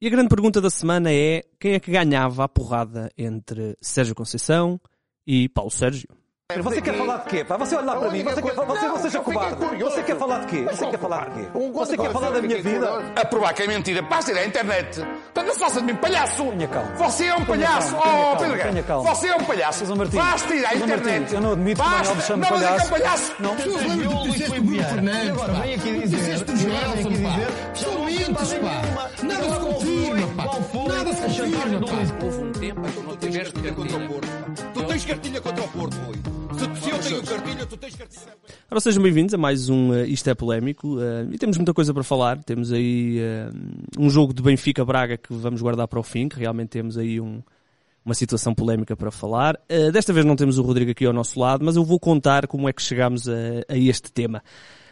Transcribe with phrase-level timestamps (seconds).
[0.00, 4.14] E a grande pergunta da semana é quem é que ganhava a porrada entre Sérgio
[4.14, 4.80] Conceição
[5.26, 6.08] e Paulo Sérgio?
[6.50, 7.44] Você quer falar de quê?
[7.44, 7.58] Pá?
[7.58, 9.56] Você olha lá para mim, você, quer, você, você seja cobarde.
[9.84, 10.64] Você quer falar de quê?
[10.64, 11.48] Você quer falar de quê?
[11.74, 13.02] Você quer falar da minha vida?
[13.16, 15.06] A provar que é mentira, basta ir à internet.
[15.30, 16.42] Então não se faça de mim palhaço.
[16.46, 16.90] Tenha calma.
[16.96, 17.94] Você é um palhaço.
[17.98, 18.82] Oh, Pedro tenha Guerra.
[18.84, 19.14] calma.
[19.14, 19.84] Você é um palhaço.
[20.10, 21.34] Basta ir à internet.
[21.34, 22.14] Eu não admito que o Basta.
[22.14, 22.88] Manuel me chame Não, mas é que é um palhaço.
[22.88, 23.34] palhaço.
[23.40, 23.56] Não.
[23.56, 25.46] Tu disseste Bruno Fernandes, pá.
[25.60, 27.74] Vem aqui dizer, Joelson, pá.
[27.74, 29.10] São mentes, pá.
[29.22, 30.44] Nada se confirma, pá.
[30.94, 32.24] Nada se confirma, pá.
[32.24, 34.67] Houve um tempo em que não tiveste contra o Porto, pá.
[34.98, 35.96] Tens cartilha contra o Porto.
[36.58, 38.36] Se, se eu tenho cartilha, tu tens cartilha.
[38.68, 41.94] Ora, sejam bem-vindos a mais um uh, Isto é Polémico uh, e temos muita coisa
[41.94, 42.42] para falar.
[42.42, 43.56] Temos aí uh,
[43.96, 47.40] um jogo de Benfica-Braga que vamos guardar para o fim, que realmente temos aí um,
[48.04, 49.54] uma situação polémica para falar.
[49.70, 52.48] Uh, desta vez não temos o Rodrigo aqui ao nosso lado, mas eu vou contar
[52.48, 53.32] como é que chegámos a,
[53.68, 54.42] a este tema.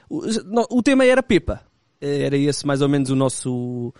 [0.09, 0.23] O,
[0.71, 1.63] o tema era Pepa.
[2.01, 3.93] Era esse mais ou menos o nosso,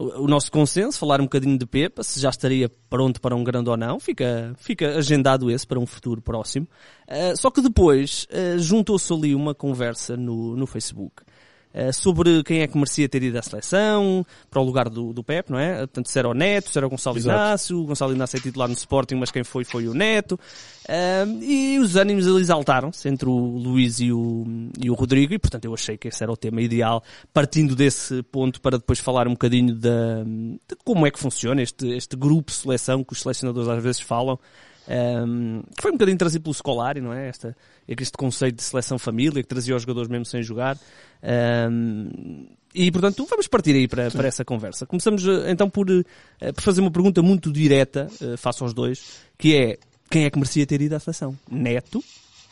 [0.00, 3.68] o, nosso consenso, falar um bocadinho de Pepa, se já estaria pronto para um grande
[3.68, 4.00] ou não.
[4.00, 6.66] Fica, fica agendado esse para um futuro próximo.
[7.06, 11.22] Uh, só que depois uh, juntou-se ali uma conversa no, no Facebook
[11.74, 15.22] uh, sobre quem é que merecia ter ido à seleção, para o lugar do, do
[15.22, 15.78] Pep, não é?
[15.78, 17.36] Portanto, se era o Neto, se era o Gonçalo Exato.
[17.36, 20.38] Inácio, o Gonçalo Inácio é titular no Sporting, mas quem foi foi o Neto.
[20.88, 24.44] Uh, e os ânimos exaltaram-se entre o Luís e o,
[24.82, 28.22] e o Rodrigo, e portanto eu achei que esse era o tema ideal, partindo desse
[28.24, 32.50] ponto para depois falar um bocadinho da, de como é que funciona este, este grupo
[32.50, 34.38] de seleção que os selecionadores às vezes falam.
[35.76, 37.28] Que foi um bocadinho trazido pelo Scolari, não é?
[37.28, 40.76] Esta, este conceito de seleção família que trazia os jogadores mesmo sem jogar.
[41.22, 44.86] Um, e portanto vamos partir aí para, para essa conversa.
[44.86, 49.20] Começamos eh, então por, eh, por fazer uma pergunta muito direta, eh, face aos dois,
[49.36, 51.36] que é quem é que merecia ter ido à seleção?
[51.50, 52.02] Neto,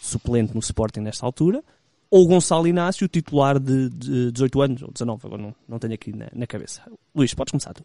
[0.00, 1.62] suplente no Sporting nesta altura,
[2.11, 6.14] ou Gonçalo Inácio, titular de, de 18 anos, ou 19, agora não, não tenho aqui
[6.14, 6.83] na, na cabeça.
[7.14, 7.84] Luís, podes começar tu.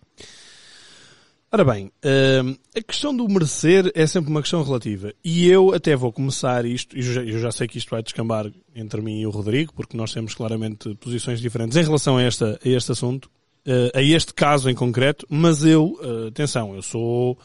[1.56, 5.14] Ora bem, hum, a questão do merecer é sempre uma questão relativa.
[5.24, 9.00] E eu até vou começar isto, e eu já, sei que isto vai descambar entre
[9.04, 12.68] mim e o Rodrigo, porque nós temos claramente posições diferentes em relação a, esta, a
[12.68, 13.30] este assunto,
[13.68, 17.38] eh, a este caso em concreto, mas eu, eh, atenção, eu sou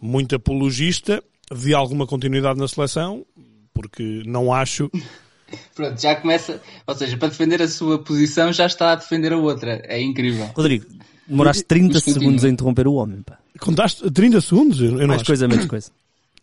[0.00, 1.20] muito apologista
[1.52, 3.26] de alguma continuidade na seleção,
[3.74, 4.88] porque não acho
[5.74, 6.62] Pronto, já começa.
[6.86, 9.82] Ou seja, para defender a sua posição já está a defender a outra.
[9.84, 10.48] É incrível.
[10.54, 10.86] Rodrigo,
[11.28, 12.20] demoraste 30 Mas continua.
[12.22, 13.38] segundos a interromper o homem, pá.
[13.60, 14.80] Contaste 30 segundos?
[14.80, 15.26] Eu não Mais acho.
[15.26, 15.90] coisa, menos coisa.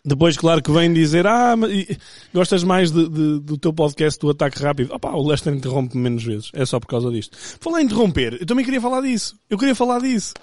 [0.07, 1.97] Depois, claro que vem dizer, ah, mas, e,
[2.31, 4.93] gostas mais de- de- do teu podcast do ataque rápido.
[4.93, 6.51] Opa, o Lester interrompe menos vezes.
[6.53, 7.35] É só por causa disto.
[7.59, 8.37] Falei em interromper.
[8.39, 9.35] Eu também queria falar disso.
[9.49, 10.35] Eu queria falar disso.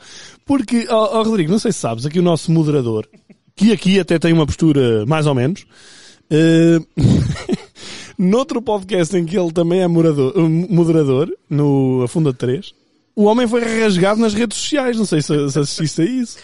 [0.44, 3.06] Porque, ó ó, Rodrigo, não sei se sabes, aqui o nosso moderador,
[3.54, 5.64] que aqui até tem uma postura mais ou menos,
[6.28, 6.80] eh,
[8.19, 10.41] noutro podcast em que ele também é morador- eh,
[10.74, 12.74] moderador, no Afunda 3,
[13.15, 14.97] o homem foi rasgado nas redes sociais.
[14.97, 16.39] Não sei se, se assististe a isso.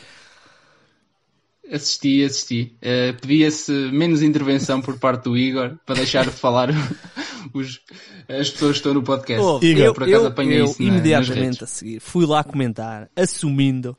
[1.71, 2.77] Assisti, assisti.
[2.81, 6.71] Eh, Pedia-se menos intervenção por parte do Igor para deixar de falar
[7.53, 7.81] os,
[8.27, 9.45] as pessoas que estão no podcast.
[9.45, 11.63] Oh, Igor, eu, por acaso eu, apanhei eu isso na- nas imediatamente redes.
[11.63, 13.97] a seguir fui lá comentar, assumindo.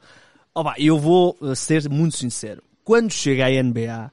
[0.56, 2.64] Oh, pá, eu vou uh, ser muito sincero.
[2.84, 4.12] Quando chega à NBA,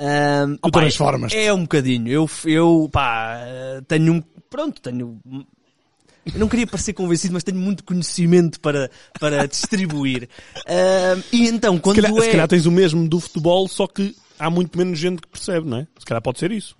[0.00, 1.36] um, Tu transformas-te.
[1.36, 2.08] É um bocadinho.
[2.08, 3.40] Eu, eu pá,
[3.78, 4.22] uh, tenho um.
[4.48, 5.20] Pronto, tenho.
[6.26, 10.28] Eu não queria parecer convencido, mas tenho muito conhecimento para, para distribuir.
[10.68, 12.20] Um, e então, Se quando calhar, é.
[12.22, 15.66] se calhar tens o mesmo do futebol, só que há muito menos gente que percebe,
[15.68, 15.86] não é?
[15.98, 16.78] Se calhar pode ser isso.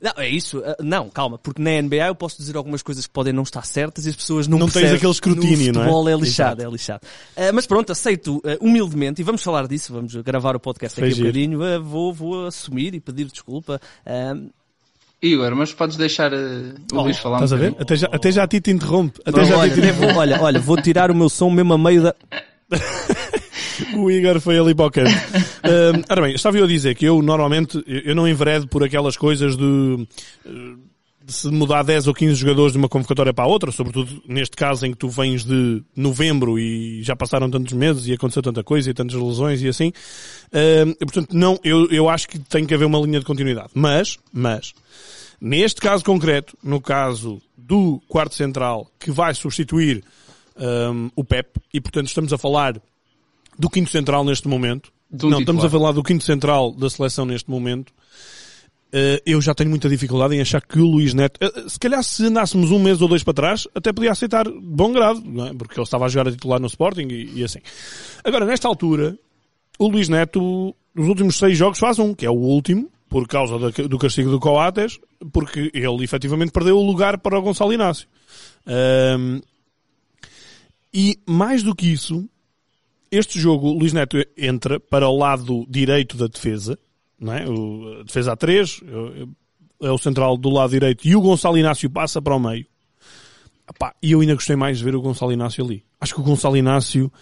[0.00, 0.58] Não, é isso.
[0.58, 3.64] Uh, Não, calma, porque na NBA eu posso dizer algumas coisas que podem não estar
[3.64, 4.96] certas e as pessoas não, Não tens percebem.
[4.98, 5.84] aquele escrutínio, não é?
[5.84, 7.00] futebol é lixado, é lixado.
[7.34, 11.08] Uh, mas pronto, aceito uh, humildemente e vamos falar disso, vamos gravar o podcast Foi
[11.08, 11.28] aqui um giro.
[11.28, 11.60] bocadinho.
[11.78, 13.80] Uh, vou, vou assumir e pedir desculpa.
[14.06, 14.50] Uh,
[15.22, 17.74] Igor, mas podes deixar eh, o Luís falar um Estás a ver?
[17.78, 19.20] Até já, até já a ti te interrompe.
[19.24, 21.28] Até não, já a olha, ti te até vou, olha, olha, vou tirar o meu
[21.28, 22.14] som mesmo a meio da.
[23.94, 25.10] O Igor foi ali para o canto.
[26.08, 29.56] Ora bem, estava eu a dizer que eu normalmente, eu não enveredo por aquelas coisas
[29.56, 30.08] de,
[30.44, 30.76] de
[31.26, 34.86] se mudar 10 ou 15 jogadores de uma convocatória para a outra, sobretudo neste caso
[34.86, 38.90] em que tu vens de novembro e já passaram tantos meses e aconteceu tanta coisa
[38.90, 39.92] e tantas lesões e assim.
[40.52, 43.70] E, portanto, não, eu, eu acho que tem que haver uma linha de continuidade.
[43.74, 44.72] Mas, mas,
[45.40, 50.04] neste caso concreto, no caso do quarto central que vai substituir
[50.56, 52.80] ahm, o Pep, e portanto estamos a falar
[53.58, 54.92] do quinto central neste momento.
[55.12, 55.70] Um não, estamos a titular.
[55.70, 57.92] falar do quinto central da seleção neste momento.
[58.98, 62.02] Eh, eu já tenho muita dificuldade em achar que o Luís Neto, eh, se calhar
[62.02, 65.52] se andássemos um mês ou dois para trás, até podia aceitar de bom grado, é?
[65.52, 67.58] porque ele estava a jogar a titular no Sporting e, e assim.
[68.24, 69.18] Agora, nesta altura,
[69.78, 73.58] o Luís Neto, nos últimos seis jogos, faz um, que é o último, por causa
[73.58, 74.98] da- do castigo do Coates,
[75.30, 78.08] porque ele efetivamente perdeu o lugar para o Gonçalo Inácio.
[78.66, 79.40] Ahm,
[80.94, 82.26] e mais do que isso,
[83.10, 86.78] este jogo, o Luís Neto entra para o lado direito da defesa,
[87.18, 87.48] não é?
[87.48, 88.80] O, defesa a 3,
[89.82, 92.66] é o central do lado direito, e o Gonçalo Inácio passa para o meio.
[93.68, 95.84] Epá, e eu ainda gostei mais de ver o Gonçalo Inácio ali.
[96.00, 97.12] Acho que o Gonçalo Inácio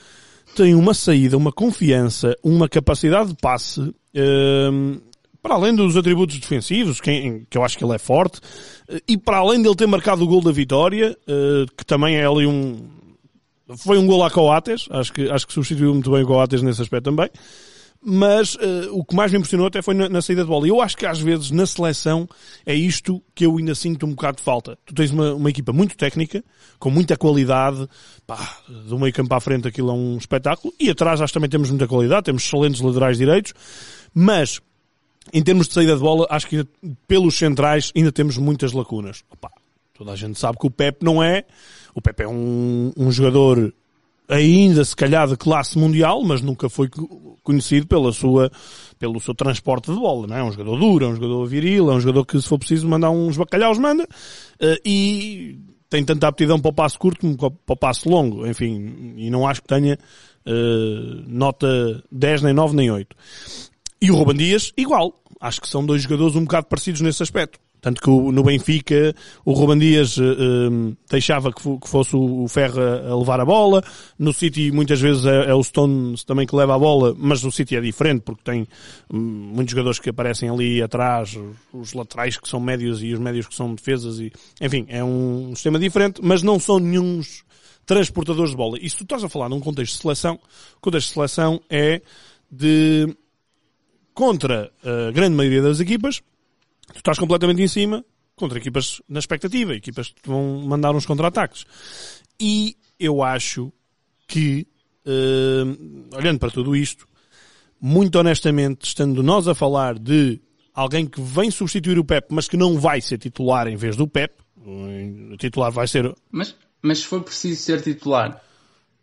[0.54, 3.80] tem uma saída, uma confiança, uma capacidade de passe,
[4.14, 5.00] hum,
[5.42, 8.40] para além dos atributos defensivos, que, que eu acho que ele é forte,
[9.08, 12.46] e para além dele ter marcado o gol da vitória, uh, que também é ali
[12.46, 12.88] um,
[13.76, 16.82] foi um gol a Coates, acho que, acho que substituiu muito bem o Coates nesse
[16.82, 17.30] aspecto também.
[18.06, 20.68] Mas uh, o que mais me impressionou até foi na, na, saída de bola.
[20.68, 22.28] Eu acho que às vezes na seleção
[22.66, 24.78] é isto que eu ainda sinto um bocado de falta.
[24.84, 26.44] Tu tens uma, uma equipa muito técnica,
[26.78, 27.88] com muita qualidade,
[28.26, 31.48] pá, do meio campo à frente aquilo é um espetáculo, e atrás acho que também
[31.48, 33.54] temos muita qualidade, temos excelentes laterais direitos,
[34.12, 34.60] mas
[35.32, 36.66] em termos de saída de bola, acho que
[37.08, 39.24] pelos centrais ainda temos muitas lacunas.
[39.30, 39.50] Opa,
[39.96, 41.44] toda a gente sabe que o Pep não é
[41.94, 43.72] o Pepe é um, um jogador
[44.28, 46.88] ainda se calhar de classe mundial, mas nunca foi
[47.42, 48.50] conhecido pela sua,
[48.98, 50.42] pelo seu transporte de bola, não é?
[50.42, 53.10] Um jogador duro, é um jogador viril, é um jogador que se for preciso mandar
[53.10, 55.58] uns bacalhaus manda, uh, e
[55.90, 59.46] tem tanta aptidão para o passo curto como para o passo longo, enfim, e não
[59.46, 59.98] acho que tenha
[60.46, 63.16] uh, nota 10, nem 9, nem 8.
[64.00, 65.14] E o Ruben Dias, igual.
[65.40, 67.58] Acho que são dois jogadores um bocado parecidos nesse aspecto.
[67.84, 69.14] Tanto que no Benfica
[69.44, 73.84] o Ruben Dias uh, deixava que, que, fosse o Ferro a levar a bola.
[74.18, 77.52] No City muitas vezes é, é, o Stones também que leva a bola, mas o
[77.52, 78.66] City é diferente porque tem
[79.12, 81.38] um, muitos jogadores que aparecem ali atrás,
[81.74, 84.18] os laterais que são médios e os médios que são defesas.
[84.18, 84.32] E,
[84.62, 87.44] enfim, é um sistema diferente, mas não são nenhums
[87.84, 88.78] transportadores de bola.
[88.80, 90.40] E se tu estás a falar num contexto de seleção,
[90.78, 92.00] o contexto de seleção é
[92.50, 93.14] de
[94.14, 96.22] contra a grande maioria das equipas,
[96.92, 98.04] tu estás completamente em cima
[98.36, 101.64] contra equipas na expectativa, equipas que vão mandar uns contra-ataques.
[102.38, 103.72] E eu acho
[104.26, 104.66] que,
[105.06, 107.06] uh, olhando para tudo isto,
[107.80, 110.40] muito honestamente, estando nós a falar de
[110.72, 114.08] alguém que vem substituir o Pep, mas que não vai ser titular em vez do
[114.08, 116.12] Pep, o titular vai ser.
[116.30, 118.42] Mas, mas se for preciso ser titular,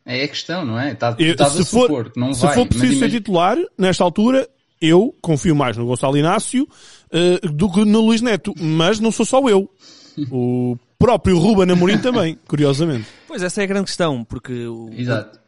[0.06, 0.92] é a questão, não é?
[0.94, 4.50] Está, está se, for, supor, não se vai, for preciso ser titular, nesta altura,
[4.82, 6.68] eu confio mais no Gonçalo Inácio
[7.14, 8.54] uh, do que no Luís Neto.
[8.60, 9.70] Mas não sou só eu.
[10.30, 13.08] O próprio Ruben Amorim também, curiosamente.
[13.28, 14.66] Pois essa é a grande questão, porque...
[14.68, 14.90] O...
[14.94, 15.40] Exato.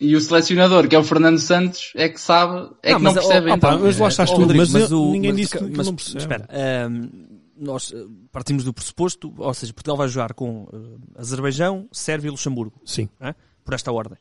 [0.00, 3.14] E o selecionador, que é o Fernando Santos, é que sabe, é não, que não
[3.14, 3.50] percebe.
[3.50, 3.80] Oh, então.
[3.80, 6.18] mas lá estás tu, mas, mas o, ninguém mas, disse que mas, não percebe.
[6.18, 6.48] Espera,
[6.88, 7.10] um,
[7.58, 12.30] nós eh, partimos do pressuposto, ou seja, Portugal vai jogar com uh, Azerbaijão, Sérvia e
[12.30, 12.80] Luxemburgo.
[12.84, 13.08] Sim.
[13.20, 13.34] É?
[13.64, 14.18] Por esta ordem.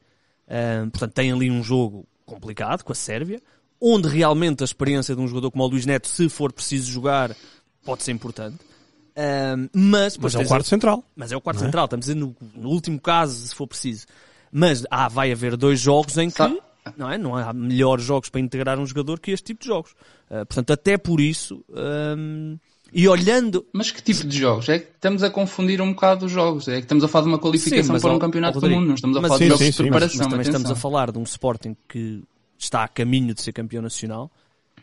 [0.48, 3.40] Um, portanto, tem ali um jogo complicado com a Sérvia,
[3.82, 7.36] onde realmente a experiência de um jogador como o Luís Neto, se for preciso jogar,
[7.84, 8.58] pode ser importante.
[9.18, 10.70] Um, mas, mas é o quarto a...
[10.70, 11.04] central.
[11.16, 11.66] Mas é o quarto é?
[11.66, 14.06] central, estamos dizendo no, no, último caso, se for preciso.
[14.52, 16.42] Mas ah, vai haver dois jogos em que
[16.96, 17.18] não, é?
[17.18, 19.92] não há melhores jogos para integrar um jogador que este tipo de jogos.
[20.30, 22.58] Uh, portanto, até por isso, um,
[22.94, 23.66] e olhando.
[23.74, 24.70] Mas que tipo de jogos?
[24.70, 26.68] É que estamos a confundir um bocado os jogos.
[26.68, 28.96] É que estamos a falar de uma qualificação sim, para um campeonato do mundo, não
[28.96, 30.18] estamos a falar sim, de jogos sim, de preparação.
[30.18, 32.24] Mas, mas também estamos a falar de um Sporting que
[32.58, 34.32] está a caminho de ser campeão nacional,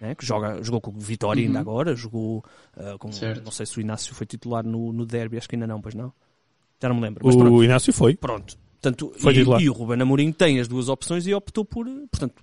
[0.01, 1.49] né, que joga, jogou com o Vitória uhum.
[1.49, 2.45] ainda agora, jogou
[2.77, 3.11] uh, com,
[3.45, 5.95] não sei se o Inácio foi titular no, no derby, acho que ainda não, pois
[5.95, 6.13] não.
[6.81, 7.25] Já não me lembro.
[7.25, 8.15] Mas, o pronto, Inácio foi.
[8.15, 8.59] Pronto.
[8.81, 9.63] Portanto, foi e, titular.
[9.63, 12.35] e o Ruben Amorim tem as duas opções e optou por, portanto,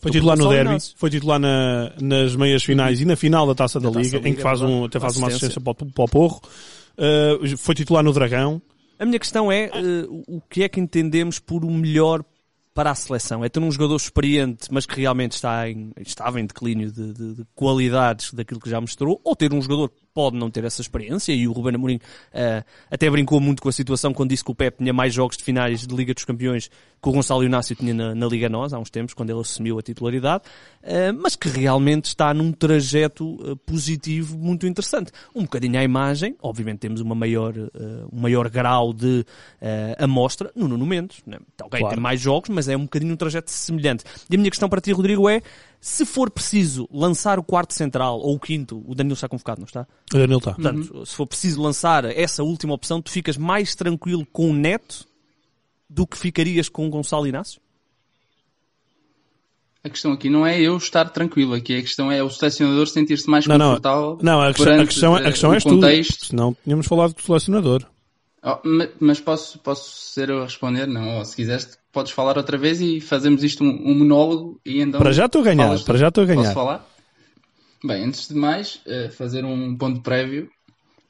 [0.00, 0.94] foi titular no derby, Inácio.
[0.96, 4.28] foi titular na, nas meias finais e na final da Taça da, da Liga, Liga,
[4.28, 6.40] em que faz um, até faz uma assistência para o, para o Porro.
[6.96, 8.62] Uh, foi titular no Dragão.
[8.98, 12.24] A minha questão é uh, o que é que entendemos por o melhor
[12.78, 13.44] para a seleção.
[13.44, 17.34] É ter um jogador experiente, mas que realmente está em, estava em declínio de, de,
[17.34, 21.32] de, qualidades daquilo que já mostrou, ou ter um jogador pode não ter essa experiência,
[21.32, 24.54] e o Ruben Amorim uh, até brincou muito com a situação quando disse que o
[24.54, 26.68] Pep tinha mais jogos de finais de Liga dos Campeões
[27.00, 29.78] que o Gonçalo Inácio tinha na, na Liga Nós, há uns tempos, quando ele assumiu
[29.78, 30.42] a titularidade,
[30.82, 35.12] uh, mas que realmente está num trajeto uh, positivo muito interessante.
[35.34, 37.54] Um bocadinho à imagem, obviamente temos uma maior,
[38.12, 39.24] um maior grau de
[39.98, 41.38] amostra no Nuno Mendes, né?
[41.62, 41.94] okay, claro.
[41.94, 44.04] tem mais jogos, mas é um bocadinho um trajeto semelhante.
[44.28, 45.42] E a minha questão para ti, Rodrigo, é
[45.80, 49.66] se for preciso lançar o quarto central ou o quinto, o Danilo está convocado, não
[49.66, 49.86] está?
[50.12, 50.54] O Danilo está.
[50.54, 51.06] Portanto, uhum.
[51.06, 55.06] se for preciso lançar essa última opção, tu ficas mais tranquilo com o Neto
[55.88, 57.60] do que ficarias com o Gonçalo Inácio?
[59.82, 63.30] A questão aqui não é eu estar tranquilo, aqui a questão é o selecionador sentir-se
[63.30, 64.18] mais não, confortável.
[64.20, 66.18] Não, não a, questão, a questão, a questão é contexto.
[66.18, 67.86] tu, senão tínhamos falado do selecionador.
[68.42, 68.58] Oh,
[69.00, 70.86] mas posso, posso ser eu a responder?
[70.86, 74.80] Não, ou se quiseres podes falar outra vez e fazemos isto um, um monólogo e
[74.80, 75.00] então...
[75.00, 76.42] Para já estou a ganhar, para já estou a ganhar.
[76.42, 76.88] Posso falar?
[77.82, 80.48] Bem, antes de mais, uh, fazer um ponto prévio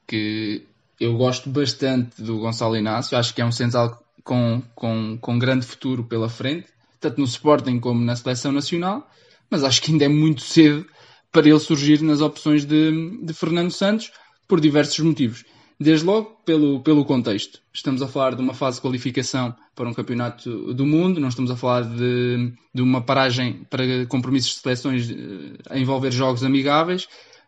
[0.06, 0.64] que
[0.98, 5.66] eu gosto bastante do Gonçalo Inácio, acho que é um central com, com, com grande
[5.66, 6.68] futuro pela frente,
[6.98, 9.06] tanto no Sporting como na seleção nacional,
[9.50, 10.86] mas acho que ainda é muito cedo
[11.30, 14.10] para ele surgir nas opções de, de Fernando Santos,
[14.46, 15.44] por diversos motivos.
[15.80, 17.60] Desde logo, pelo, pelo contexto.
[17.72, 21.52] Estamos a falar de uma fase de qualificação para um campeonato do mundo, não estamos
[21.52, 25.14] a falar de, de uma paragem para compromissos de seleções eh,
[25.70, 27.06] a envolver jogos amigáveis.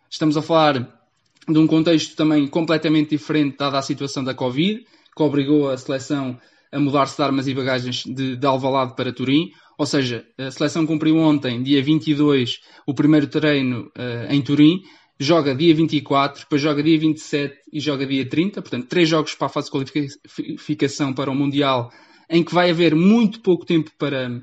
[0.08, 1.00] Estamos a falar
[1.48, 4.84] de um contexto também completamente diferente, dada a situação da Covid,
[5.16, 6.38] que obrigou a seleção
[6.70, 9.50] a mudar-se de armas e bagagens de, de Alvalade para Turim.
[9.76, 14.82] Ou seja, a seleção cumpriu ontem, dia 22, o primeiro treino uh, em Turim,
[15.20, 19.48] joga dia 24, depois joga dia 27 e joga dia 30, portanto, três jogos para
[19.48, 21.92] a fase de qualificação para o Mundial,
[22.28, 24.42] em que vai haver muito pouco tempo para,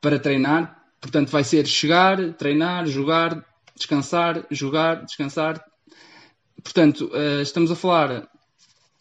[0.00, 3.44] para treinar, portanto, vai ser chegar, treinar, jogar,
[3.76, 5.60] descansar, jogar, descansar.
[6.62, 8.28] Portanto, uh, estamos a falar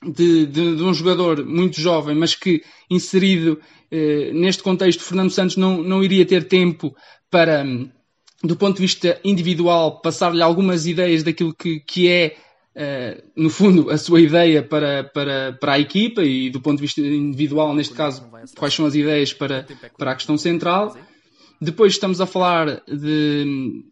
[0.04, 3.62] de, de, de, um jogador muito jovem, mas que inserido
[3.92, 6.96] eh, neste contexto, Fernando Santos não, não iria ter tempo
[7.30, 7.64] para,
[8.44, 12.36] do ponto de vista individual, passar-lhe algumas ideias daquilo que, que é,
[12.76, 16.82] eh, no fundo, a sua ideia para, para, para a equipa e do ponto de
[16.82, 18.24] vista individual, neste caso,
[18.58, 19.68] quais são as ideias para,
[19.98, 20.96] para a questão central.
[21.62, 23.84] Depois estamos a falar de,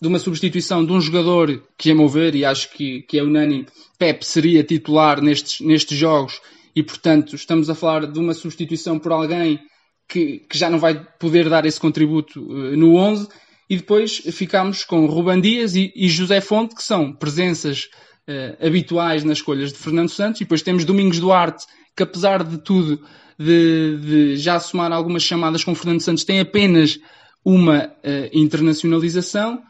[0.00, 3.22] de uma substituição de um jogador que, a meu ver, e acho que, que é
[3.22, 6.40] unânime, Pep seria titular nestes, nestes jogos
[6.74, 9.60] e, portanto, estamos a falar de uma substituição por alguém
[10.08, 13.28] que, que já não vai poder dar esse contributo uh, no 11
[13.68, 17.88] e depois ficamos com Ruban Dias e, e José Fonte, que são presenças
[18.28, 22.58] uh, habituais nas escolhas de Fernando Santos, e depois temos Domingos Duarte, que apesar de
[22.58, 23.00] tudo,
[23.38, 26.98] de, de já somar algumas chamadas com Fernando Santos, tem apenas
[27.44, 27.90] uma uh,
[28.32, 29.62] internacionalização,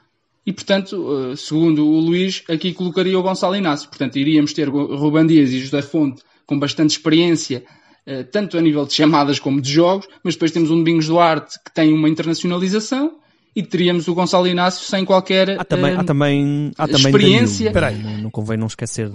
[0.47, 3.89] e, portanto, eh, segundo o Luís, aqui colocaria o Gonçalo Inácio.
[3.89, 7.86] Portanto, iríamos ter Ruban Dias e José Fonte com bastante experiência, eh,
[8.31, 11.73] tanto a nível de chamadas como de jogos, mas depois temos um Domingos Duarte que
[11.73, 13.17] tem uma internacionalização
[13.55, 17.73] e teríamos o Gonçalo Inácio sem qualquer há também, há também, há também experiência.
[17.73, 19.11] Danilo, não, não convém não esquecer.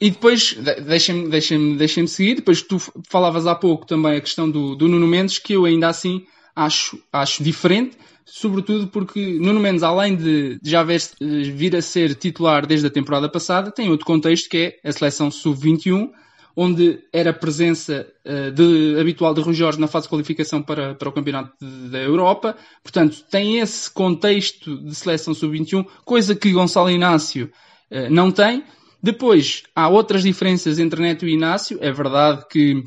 [0.00, 4.74] E depois, deixem-me deixem deixem seguir, depois tu falavas há pouco também a questão do,
[4.74, 6.26] do Nuno Mendes, que eu ainda assim
[6.56, 12.66] acho, acho diferente, sobretudo porque Nuno Mendes, além de já ver, vir a ser titular
[12.66, 16.10] desde a temporada passada, tem outro contexto que é a seleção sub-21,
[16.56, 21.08] onde era presença uh, de, habitual de Rui Jorge na fase de qualificação para, para
[21.08, 21.52] o Campeonato
[21.90, 22.56] da Europa.
[22.82, 27.50] Portanto, tem esse contexto de seleção sub-21, coisa que Gonçalo Inácio
[27.90, 28.64] uh, não tem.
[29.02, 31.78] Depois, há outras diferenças entre Neto e Inácio.
[31.80, 32.84] É verdade que,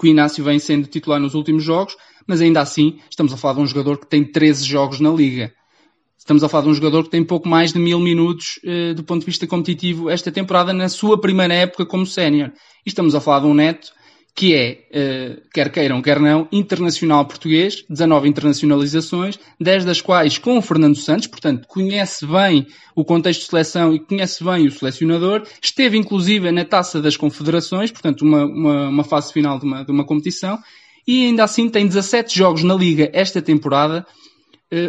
[0.00, 3.54] que o Inácio vem sendo titular nos últimos jogos, mas ainda assim estamos a falar
[3.54, 5.52] de um jogador que tem 13 jogos na Liga.
[6.22, 9.02] Estamos a falar de um jogador que tem pouco mais de mil minutos uh, do
[9.02, 12.52] ponto de vista competitivo esta temporada na sua primeira época como sénior.
[12.86, 13.90] E estamos a falar de um neto
[14.32, 20.58] que é, uh, quer queiram, quer não, internacional português, 19 internacionalizações, 10 das quais com
[20.58, 25.42] o Fernando Santos, portanto, conhece bem o contexto de seleção e conhece bem o selecionador,
[25.60, 29.90] esteve inclusive na Taça das Confederações, portanto, uma, uma, uma fase final de uma, de
[29.90, 30.56] uma competição,
[31.04, 34.31] e ainda assim tem 17 jogos na Liga esta temporada, eh,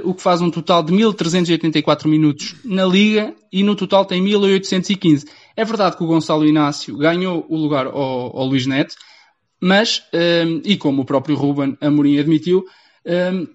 [0.04, 5.26] o que faz um total de 1384 minutos na Liga e no total tem 1815.
[5.56, 8.96] É verdade que o Gonçalo Inácio ganhou o lugar ao, ao Luís Neto,
[9.62, 12.66] mas, um, eh, e como o próprio Ruben Amorim admitiu,
[13.06, 13.48] um, eh,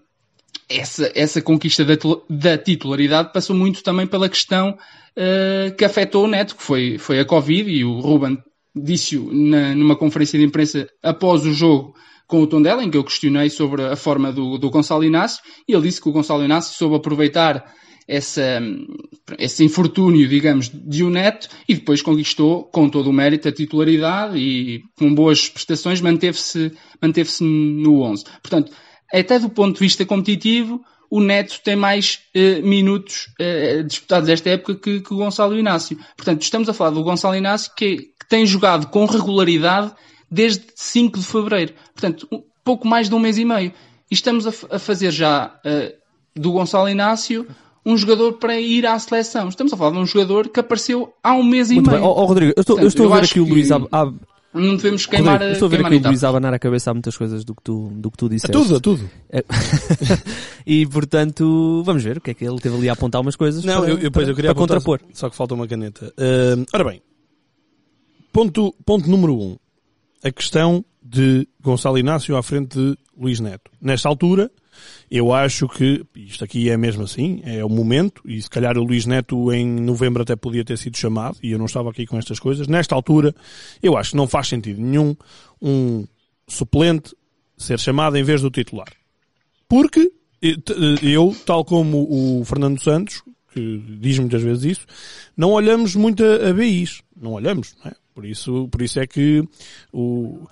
[0.69, 1.95] essa, essa conquista da,
[2.29, 4.71] da, titularidade passou muito também pela questão
[5.17, 8.39] uh, que afetou o Neto, que foi, foi a Covid, e o Ruben
[8.77, 11.95] disse-o numa conferência de imprensa após o jogo
[12.29, 15.73] com o Tondela, em que eu questionei sobre a forma do, do Gonçalo Inácio, e
[15.73, 17.75] ele disse que o Gonçalo Inácio soube aproveitar
[18.07, 18.61] essa,
[19.39, 24.39] esse infortúnio, digamos, de um neto e depois conquistou com todo o mérito a titularidade
[24.39, 28.25] e com boas prestações manteve-se manteve no 11.
[28.43, 28.73] Portanto,
[29.13, 34.51] até do ponto de vista competitivo, o Neto tem mais uh, minutos uh, disputados esta
[34.51, 35.99] época que, que, o Gonçalo Inácio.
[36.17, 39.93] Portanto, estamos a falar do Gonçalo Inácio que, que tem jogado com regularidade
[40.31, 41.75] desde 5 de fevereiro.
[41.95, 43.73] Portanto, um, pouco mais de um mês e meio.
[44.11, 47.47] E estamos a, a fazer já uh, do Gonçalo Inácio
[47.85, 49.49] um jogador para ir à seleção.
[49.49, 52.03] Estamos a falar de um jogador que apareceu há um mês Muito e meio.
[52.03, 52.11] Bem.
[52.11, 53.71] Oh, oh, Rodrigo, eu estou, Portanto, eu estou a ver aqui o Luís.
[53.71, 53.87] Ab...
[54.53, 56.95] Não devemos queimar Rodrigo, eu estou a ver aqui o Luís abanar a cabeça a
[56.95, 58.55] muitas coisas do que tu, do que tu disseste.
[58.55, 59.11] A tudo, a tudo.
[59.31, 59.43] É.
[60.67, 63.65] e portanto, vamos ver o que é que ele teve ali a apontar umas coisas.
[63.65, 65.01] Não, para, eu, eu, para, eu queria para contrapor.
[65.15, 66.13] Só que falta uma caneta.
[66.19, 67.01] Uh, ora bem,
[68.33, 69.57] ponto, ponto número um
[70.23, 73.71] a questão de Gonçalo Inácio à frente de Luís Neto.
[73.81, 74.51] Nesta altura,
[75.11, 78.85] eu acho que, isto aqui é mesmo assim, é o momento, e se calhar o
[78.85, 82.19] Luís Neto em novembro até podia ter sido chamado, e eu não estava aqui com
[82.19, 82.69] estas coisas.
[82.69, 83.35] Nesta altura,
[83.83, 85.17] eu acho que não faz sentido nenhum
[85.61, 86.07] um
[86.47, 87.15] suplente
[87.57, 88.89] ser chamado em vez do titular.
[89.69, 90.13] Porque
[91.03, 93.23] eu, tal como o Fernando Santos,
[93.53, 94.87] que diz muitas vezes isso,
[95.37, 97.03] não olhamos muito a, a BIs.
[97.21, 97.95] Não olhamos, não é?
[98.19, 99.45] Por isso, por isso é que
[99.93, 100.45] o,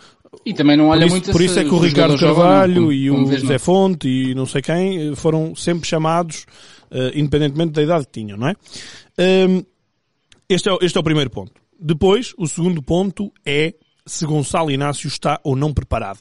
[0.44, 2.26] E também não olha por isso, muito por isso é que o Ricardo ou não,
[2.28, 3.26] Carvalho como- e o não.
[3.38, 6.46] Zé Fonte e não sei quem eh, foram sempre chamados,
[6.92, 8.54] eh, independentemente da idade que tinham, não é?
[9.48, 9.64] Hum,
[10.48, 11.60] este, é, este é o primeiro ponto.
[11.76, 13.74] Depois, o segundo ponto é
[14.06, 16.20] se Gonçalo Inácio está ou não preparado.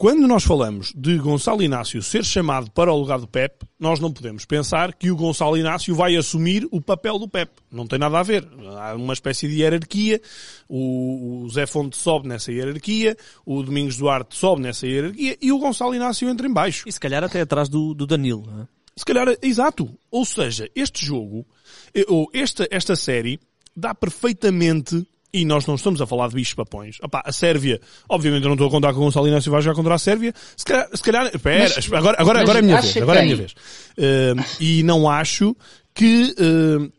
[0.00, 4.10] Quando nós falamos de Gonçalo Inácio ser chamado para o lugar do Pep, nós não
[4.10, 7.52] podemos pensar que o Gonçalo Inácio vai assumir o papel do Pep.
[7.70, 8.48] Não tem nada a ver.
[8.78, 10.18] Há uma espécie de hierarquia.
[10.66, 13.14] O, Zé Fonte sobe nessa hierarquia,
[13.44, 16.88] o Domingos Duarte sobe nessa hierarquia e o Gonçalo Inácio entra em baixo.
[16.88, 18.46] E se calhar até atrás do, do Danilo.
[18.46, 18.68] não é?
[18.96, 19.86] Se calhar, exato.
[20.10, 21.46] Ou seja, este jogo,
[21.94, 23.38] eh, ou esta, esta série,
[23.76, 26.98] dá perfeitamente, e nós não estamos a falar de bichos papões.
[27.02, 29.76] Opá, a Sérvia, obviamente eu não estou a contar que o Gonçalo Inácio vai jogar
[29.76, 30.32] contra a Sérvia.
[30.56, 32.96] Se calhar, se calhar espera, Mas- agora, agora, mas agora é a minha vez.
[32.96, 33.54] Agora é a minha vez.
[33.96, 35.56] Eh, e não acho
[35.94, 36.90] que, eh,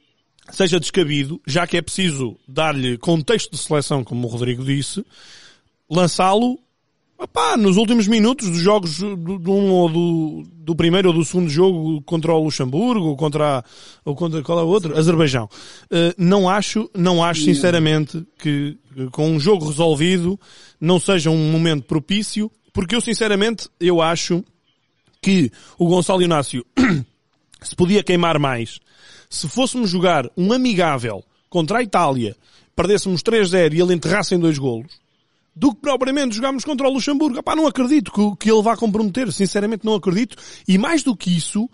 [0.51, 5.05] seja descabido, já que é preciso dar-lhe contexto de seleção, como o Rodrigo disse,
[5.89, 6.57] lançá-lo
[7.21, 11.23] Epá, nos últimos minutos dos jogos do, do um ou do, do primeiro ou do
[11.23, 13.63] segundo jogo contra o Luxemburgo ou contra, a-
[14.03, 14.97] ou contra qual é o outro?
[14.97, 15.47] Azerbaijão.
[15.91, 20.39] Eh, não acho, não acho sinceramente que eh, com um jogo resolvido
[20.79, 24.43] não seja um momento propício, porque eu sinceramente eu acho
[25.21, 26.65] que o Gonçalo Inácio
[27.61, 28.79] se podia queimar mais
[29.29, 32.35] se fôssemos jogar um amigável contra a Itália,
[32.75, 34.91] perdêssemos 3-0 e ele enterrasse em dois golos,
[35.55, 37.39] do que propriamente jogarmos contra o Luxemburgo.
[37.39, 40.37] Epá, não acredito que, que ele vá comprometer, sinceramente não acredito.
[40.67, 41.69] E mais do que isso,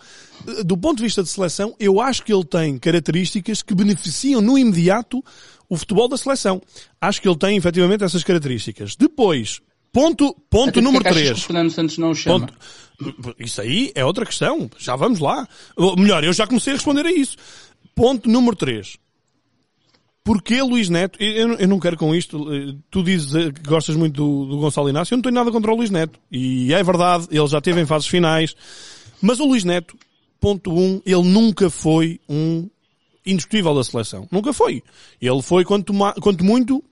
[0.48, 4.42] eh, do ponto de vista de seleção, eu acho que ele tem características que beneficiam
[4.42, 5.24] no imediato
[5.70, 6.62] o futebol da seleção.
[7.00, 8.96] Acho que ele tem efetivamente essas características.
[8.96, 11.38] Depois, ponto, ponto Até número é que achas 3.
[11.38, 12.40] que o Fernando Santos não o chama.
[12.48, 13.36] Ponto.
[13.38, 14.70] Isso aí é outra questão.
[14.80, 15.48] Já vamos lá.
[15.76, 17.38] Ou melhor, eu já comecei a responder a isso.
[17.94, 18.98] Ponto número 3.
[20.28, 21.18] Porquê Luís Neto?
[21.24, 22.54] Eu, eu- não quero com isto.
[22.54, 25.14] eh, Tu dizes eh, que gostas muito do, do Gonçalo Inácio.
[25.14, 26.20] Eu não tenho nada contra o Luís Neto.
[26.30, 28.54] E é verdade, ele já esteve em fases finais.
[29.22, 29.96] Mas o Luís Neto,
[30.38, 32.68] ponto 1, um, ele nunca foi um
[33.26, 34.28] indiscutível da seleção.
[34.30, 34.84] Nunca foi.
[35.22, 36.84] Ele foi, quanto, quanto muito,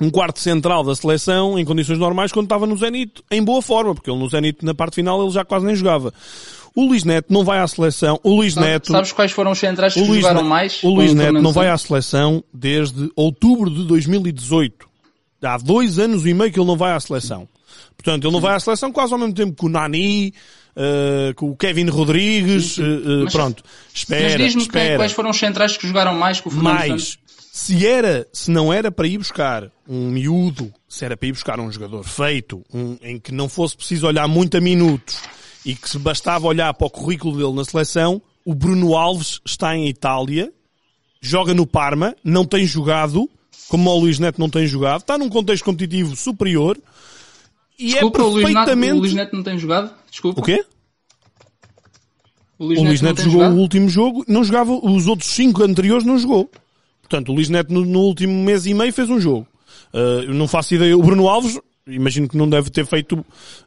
[0.00, 3.94] um quarto central da seleção em condições normais quando estava no Zenit em boa forma,
[3.96, 6.14] porque ele no Zenit na parte final ele já quase nem jogava.
[6.76, 8.20] O Luís Neto não vai à seleção.
[8.22, 10.82] O Luís Sabe- Neto, Sabes quais foram os centrais que Luís, jogaram Ne- mais?
[10.82, 14.86] o Luís Neto não vai à seleção desde outubro de 2018.
[15.42, 17.48] Há dois anos e meio que ele não vai à seleção.
[17.96, 20.34] Portanto, ele não vai à seleção quase ao mesmo tempo que o Nani,
[20.76, 22.82] eh, com o Kevin Rodrigues, eh,
[23.24, 23.62] Mas- pronto.
[23.64, 24.96] Mas Espera, diz-me quem- espera.
[24.96, 27.18] quais foram os centrais que jogaram mais com o Fernando Mas, Santos.
[27.52, 31.58] se era, se não era para ir buscar um miúdo, se era para ir buscar
[31.58, 35.18] um jogador feito, um, em que não fosse preciso olhar muito a minutos
[35.66, 39.76] e que se bastava olhar para o currículo dele na seleção, o Bruno Alves está
[39.76, 40.52] em Itália,
[41.20, 43.28] joga no Parma, não tem jogado,
[43.68, 46.78] como o Luís Neto não tem jogado, está num contexto competitivo superior
[47.76, 48.92] e Desculpa, é o, Luís Neto, perfeitamente...
[48.92, 49.92] o Luís Neto não tem jogado?
[50.08, 50.40] Desculpa.
[50.40, 50.64] O quê?
[52.56, 53.56] O Luís O Luís Neto tem jogou jogado?
[53.56, 56.48] o último jogo, não jogava, os outros cinco anteriores não jogou.
[57.00, 59.48] Portanto, o Luís Neto no, no último mês e meio fez um jogo.
[59.92, 60.96] Uh, não faço ideia.
[60.96, 63.18] O Bruno Alves, imagino que não deve ter feito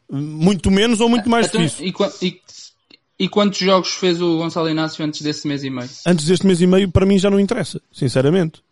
[0.08, 1.82] uh, muito menos ou muito mais Então, que isso.
[1.82, 2.40] e, e-
[3.20, 5.88] e quantos jogos fez o Gonçalo Inácio antes desse mês e meio?
[6.06, 8.62] Antes deste mês e meio, para mim já não interessa, sinceramente.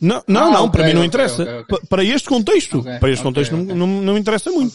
[0.00, 1.42] Não, não, Ah, não, ok, para mim não ok, interessa.
[1.42, 1.64] ok, ok.
[1.80, 3.56] Pa- Para este contexto, para este contexto.
[3.56, 4.74] Não, não, não interessa muito.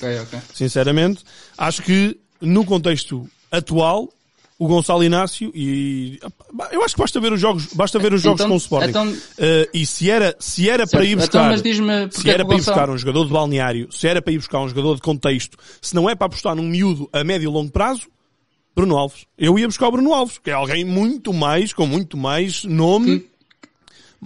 [0.54, 1.24] Sinceramente,
[1.58, 4.10] acho que no contexto atual,
[4.60, 6.20] o Gonçalo Inácio e
[6.72, 8.90] eu acho que basta ver os jogos, basta ver os jogos Então- com o Sporting.
[8.90, 11.20] então- Eh, e se era, se era para ir Certo.
[11.20, 14.22] buscar, Então, se é era para ir Gonçalo- buscar um jogador de balneário, se era
[14.22, 17.24] para ir buscar um jogador de contexto, se não é para apostar num miúdo a
[17.24, 18.08] médio e longo prazo,
[18.76, 19.26] Bruno Alves.
[19.38, 23.20] Eu ia buscar o Bruno Alves, que é alguém muito mais, com muito mais nome.
[23.20, 23.28] Que-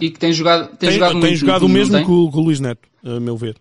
[0.06, 2.36] E que tem jogado, tem, tem jogado, tem muito, jogado o mesmo que o, que
[2.38, 3.56] o Luís Neto, a meu ver.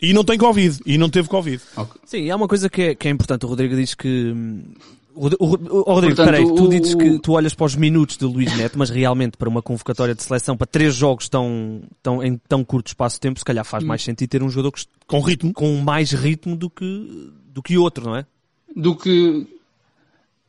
[0.00, 0.78] E não tem Covid.
[0.86, 1.60] E não teve Covid.
[1.76, 2.00] Ok.
[2.04, 3.44] Sim, e há uma coisa que é, que é importante.
[3.44, 4.32] O Rodrigo diz que.
[5.18, 7.74] Hum, O, o, o, o Rodrigo, Portanto, peraí, tu dizes que tu olhas para os
[7.76, 11.82] minutos de Luís Neto, mas realmente para uma convocatória de seleção para três jogos tão,
[12.02, 14.72] tão, em tão curto espaço de tempo, se calhar faz mais sentido ter um jogador
[14.72, 15.52] que, Com ritmo.
[15.52, 18.26] com mais ritmo do que, do que outro, não é?
[18.74, 19.57] Do que...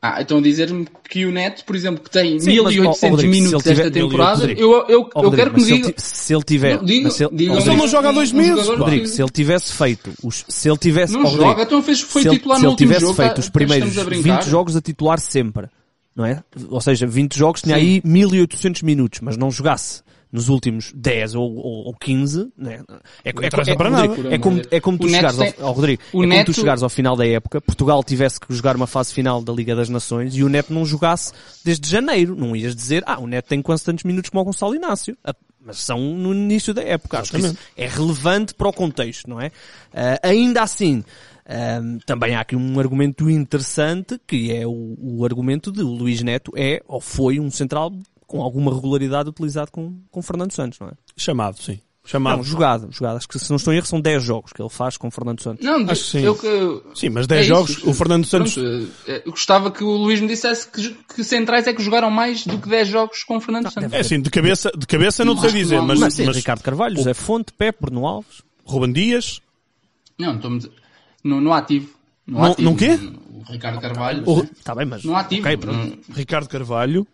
[0.02, 3.10] Ah, então dizer-me que o Neto, por exemplo, que tem Sim, mas, ó, 1800 ó,
[3.10, 5.66] Rodrigo, se minutos ele tiver- esta temporada, Rodrigo, eu, eu, eu Rodrigo, quero que me
[5.66, 5.94] se ele diga...
[5.98, 6.76] Se ele tiver.
[6.78, 8.68] Não, diga- se ele- diga- ó, Mas ele não joga há dois meses.
[8.68, 12.22] Rodrigo, se ele tivesse feito os, se ele tivesse, Não Rodrigo, joga, então fez, foi
[12.22, 13.14] se ele, titular se no ele último tivesse jogo.
[13.16, 14.40] feito tá- os primeiros estamos a brincar.
[14.42, 15.68] 20 jogos a titular sempre,
[16.16, 16.42] não é?
[16.70, 17.82] Ou seja, 20 jogos tinha Sim.
[17.82, 22.82] aí 1800 minutos, mas não jogasse nos últimos 10 ou, ou, ou 15, né?
[23.26, 24.14] é, é, é, para nada.
[24.30, 26.24] é como, é como tu O Neto chegares tem- ao, ao Rodrigo, o é como
[26.24, 29.52] tu Neto- chegares ao final da época, Portugal tivesse que jogar uma fase final da
[29.52, 31.34] Liga das Nações e o Neto não jogasse
[31.66, 32.36] desde janeiro.
[32.36, 35.18] Não ias dizer, ah, o Neto tem quantos tantos minutos como o Gonçalo Inácio.
[35.24, 37.20] Ah, Mas são no início da época.
[37.20, 39.52] Acho que isso é relevante para o contexto, não é?
[39.94, 41.04] Ah, ainda assim,
[41.52, 46.22] Ahm, também há aqui um argumento interessante que é o, o argumento de o Luís
[46.22, 47.92] Neto é ou foi um central
[48.30, 50.92] com alguma regularidade utilizado com, com Fernando Santos, não é?
[51.18, 51.80] Chamado, sim.
[52.06, 52.38] Chamado.
[52.38, 53.18] Não, jogado, jogado.
[53.18, 55.42] Acho que se não estou em erro são 10 jogos que ele faz com Fernando
[55.42, 55.64] Santos.
[55.66, 56.20] Não, Acho que sim.
[56.22, 57.90] eu que- Sim, mas 10 é jogos, isso.
[57.90, 58.54] o Fernando Santos...
[58.54, 62.10] Pronto, eh, eu gostava que o Luís me dissesse que, que centrais é que jogaram
[62.10, 63.92] mais do que 10 jogos com o Fernando Santos.
[63.94, 66.36] É assim, de cabeça, de cabeça não te sei dizer, não, mas, Mas sim, mas
[66.38, 68.42] Ricardo Carvalho, José Fonte, Pepe, Bruno Alves.
[68.64, 69.42] Ruben Dias,
[70.18, 70.72] Não, estou-me a dizer-
[71.24, 71.90] no, no ativo.
[72.26, 72.70] No, No- ativo.
[72.72, 73.00] no quê?
[73.48, 74.24] O Ricardo Carvalho.
[74.28, 75.04] o- Está bem, mas...
[75.04, 75.42] No ativo.
[75.42, 75.78] Ok, pronto.
[76.08, 77.06] No- Ricardo Carvalho.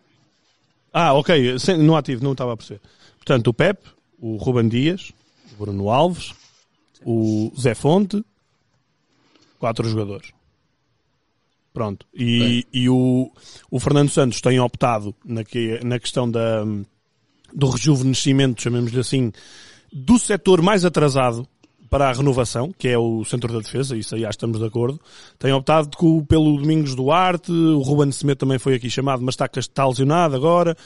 [0.98, 2.80] Ah, ok, sem- no ativo, não estava a perceber.
[3.18, 3.86] Portanto, o Pepe,
[4.18, 5.12] o Ruben Dias,
[5.52, 6.32] o Bruno Alves,
[7.04, 8.24] o Zé Fonte,
[9.58, 10.32] quatro jogadores.
[11.74, 12.06] Pronto.
[12.14, 13.30] E, e o,
[13.70, 16.64] o Fernando Santos tem optado na, que, na questão da,
[17.52, 19.30] do rejuvenescimento, chamemos-lhe assim,
[19.92, 21.46] do setor mais atrasado
[21.88, 25.00] para a renovação, que é o centro da defesa, isso aí já estamos de acordo.
[25.38, 25.90] Tem optado
[26.26, 30.76] pelo Domingos Duarte, o Ruben Semedo também foi aqui chamado, mas está, está lesionado agora.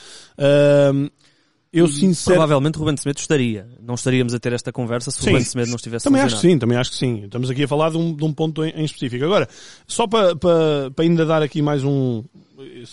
[1.72, 2.24] Eu sinceramente...
[2.24, 3.68] Provavelmente Ruben Semedo estaria.
[3.80, 5.30] Não estaríamos a ter esta conversa se o Sim.
[5.30, 6.54] Ruben Semedo não estivesse Também acho que lesionado.
[6.54, 7.24] sim, também acho que sim.
[7.24, 9.24] Estamos aqui a falar de um, de um ponto em, em específico.
[9.24, 9.48] Agora,
[9.86, 12.24] só para, para, para ainda dar aqui mais um.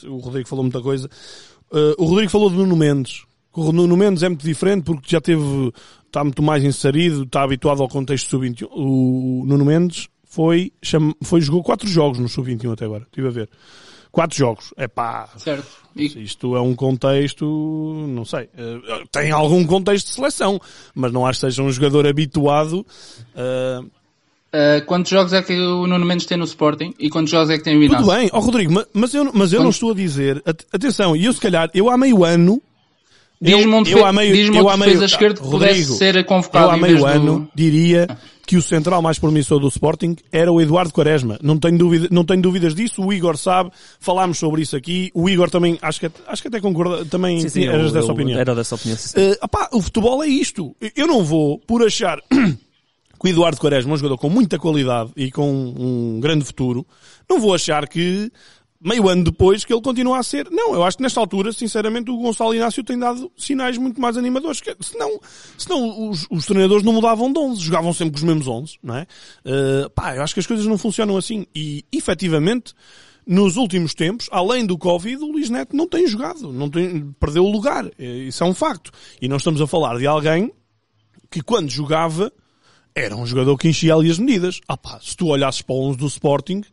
[0.08, 1.10] O Rodrigo falou muita coisa.
[1.72, 3.24] Uh, o Rodrigo falou de Nuno Mendes.
[3.60, 5.74] O Nuno Mendes é muito diferente porque já teve.
[6.06, 8.67] Está muito mais inserido, está habituado ao contexto sub-21.
[8.72, 11.41] O Nuno Mendes foi, cham, foi.
[11.41, 13.04] Jogou quatro jogos no sub-21 até agora.
[13.04, 13.50] Estive a ver.
[14.12, 14.74] Quatro jogos.
[14.78, 15.28] É pá.
[15.38, 15.67] Certo.
[15.96, 17.43] E, Isto é um contexto,
[18.10, 20.60] não sei, eh, tem algum contexto de seleção,
[20.93, 22.86] mas não acho que seja um jogador habituado.
[23.36, 23.80] eh,
[24.54, 26.93] eh, quantos jogos é que o Nuno Mendes tem no Sporting?
[27.00, 28.06] E quantos jogos é que tem o Inácio?
[28.06, 30.65] tudo bem, ó Rodrigo, ma- mas eu, mas eu não Quando- estou a dizer, at-
[30.72, 32.62] atenção, e eu se calhar, eu há meio ano,
[33.39, 36.15] Diz-me um, eu, há meio, eu outro há meio, defesa esquerdo que pudesse Rodrigo, ser
[36.15, 37.52] eu convocado há em meio ano do...
[37.54, 38.08] diria
[38.47, 41.38] que o central mais promissor do Sporting era o Eduardo Quaresma.
[41.43, 43.69] Não tenho, dúvida, não tenho dúvidas disso, o Igor sabe,
[44.00, 47.50] falámos sobre isso aqui, o Igor também, acho que, acho que até concorda, também Sim,
[47.50, 48.39] sim, eras eu- dessa eu- opinião.
[48.39, 48.97] Era dessa opinião.
[48.97, 49.32] sim, sim.
[49.32, 50.76] Uh, opá, o futebol é isto.
[50.95, 55.12] Eu não vou, por achar que o Eduardo Quaresma é um jogador com muita qualidade
[55.15, 56.88] e com um grande futuro,
[57.30, 58.32] não vou achar que
[58.80, 60.50] meio ano depois que ele continua a ser.
[60.52, 64.18] Não, eu acho que nesta altura, sinceramente, o Gonçalo Inácio tem dado sinais muito mais
[64.18, 64.62] animadores.
[64.62, 65.20] Que, senão,
[65.58, 68.96] senão os, os treinadores não mudavam de 11, jogavam sempre com os mesmos 11, não
[68.96, 69.08] é?
[69.46, 71.46] Uh, pá, eu acho que as coisas não funcionam assim.
[71.56, 72.74] E, efetivamente,
[73.26, 77.44] nos últimos tempos, além do Covid, o Luís Neto não tem jogado, não tem, perdeu
[77.44, 77.90] o lugar.
[77.98, 78.92] É, Isso é um facto.
[79.22, 80.52] E não estamos a falar de alguém
[81.30, 82.32] que quando jogava
[82.96, 84.60] era um jogador que enchia ali as medidas.
[84.68, 86.63] Ah pá, se tu olhasses para o 11 do Sporting,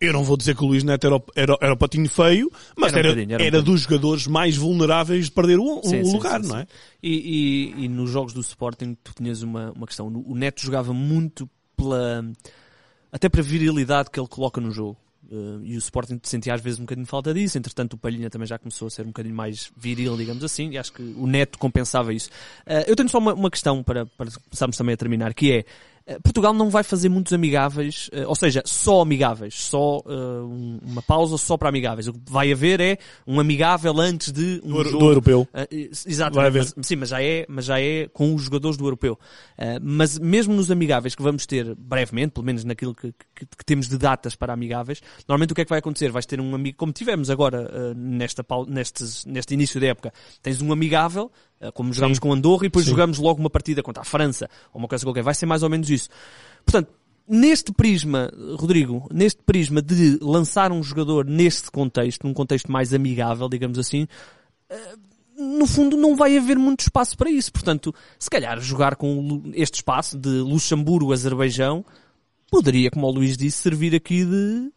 [0.00, 2.50] eu não vou dizer que o Luís Neto era, o- era, era o patinho feio,
[2.76, 5.82] mas Era um era, era um era dos jogadores mais vulneráveis de perder o, o
[5.84, 6.66] Sim, lugar, sim, não é?
[7.02, 10.06] E, e- e nos jogos do Sporting tu tinhas uma, uma questão.
[10.08, 12.24] O Neto jogava muito pela.
[13.12, 14.96] até para a virilidade que ele coloca no jogo.
[15.30, 15.34] Eh,
[15.64, 17.56] e o Sporting sentia às vezes um bocadinho de falta disso.
[17.58, 20.70] Entretanto, o Palhinha também já começou a ser um bocadinho mais viril, digamos assim.
[20.70, 22.30] E acho que o Neto compensava isso.
[22.66, 25.64] Eh, eu tenho só uma, uma questão para, para começarmos também a terminar, que é.
[26.10, 31.02] Eh, Portugal não vai fazer muitos amigáveis, eh, ou seja, só amigáveis, só um- uma
[31.02, 32.08] pausa só para amigáveis.
[32.08, 35.48] O que vai haver é um amigável antes de um Do, jogo do europeu.
[35.70, 36.64] ex- exato, Vai haver.
[36.76, 39.18] mas- sim, mas já é, mas já é com os jogadores do europeu.
[39.56, 43.64] Ah, mas mesmo nos amigáveis que vamos ter brevemente, pelo menos naquilo que, que- que
[43.64, 46.10] temos de datas para amigáveis, normalmente o que é que vai acontecer?
[46.10, 50.60] Vais ter um amigo, como tivemos agora ah, nesta, nestes, neste início da época, tens
[50.60, 51.30] um amigável,
[51.74, 52.90] como jogámos com Andorra, e depois Sim.
[52.92, 55.22] jogamos logo uma partida contra a França, ou uma coisa qualquer.
[55.22, 56.08] Vai ser mais ou menos isso.
[56.64, 56.90] Portanto,
[57.28, 63.48] neste prisma, Rodrigo, neste prisma de lançar um jogador neste contexto, num contexto mais amigável,
[63.48, 64.06] digamos assim,
[65.40, 67.52] no fundo não vai haver muito espaço para isso.
[67.52, 71.84] Portanto, se calhar jogar com este espaço de Luxemburgo, Azerbaijão,
[72.50, 74.70] poderia, como o Luís disse, servir aqui de,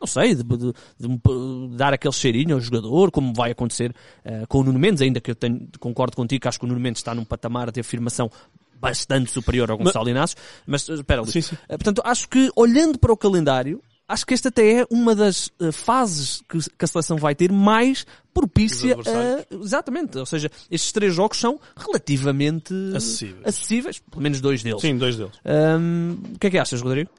[0.00, 4.44] não sei, de, de- de um- dar aquele cheirinho ao jogador, como vai acontecer eh,
[4.48, 6.80] com o Nuno Mendes, ainda que eu tenho, concordo contigo que acho que o Nuno
[6.80, 8.30] Mendes está num patamar de afirmação
[8.78, 11.32] bastante superior ao Gonçalo Inácio, mas eh, espera, Luís.
[11.32, 11.56] Sim, sim.
[11.68, 15.50] Eh, Portanto, acho que olhando para o calendário, acho que esta até é uma das
[15.60, 19.54] eh, fases que, que a seleção vai ter mais propícia a...
[19.64, 20.18] Exatamente.
[20.18, 23.46] Ou seja, estes três jogos são relativamente Acessíveis.
[23.46, 24.80] acessíveis, pelo menos dois deles.
[24.82, 25.32] Sim, dois deles.
[25.80, 27.10] Hum, o que é que achas, Rodrigo?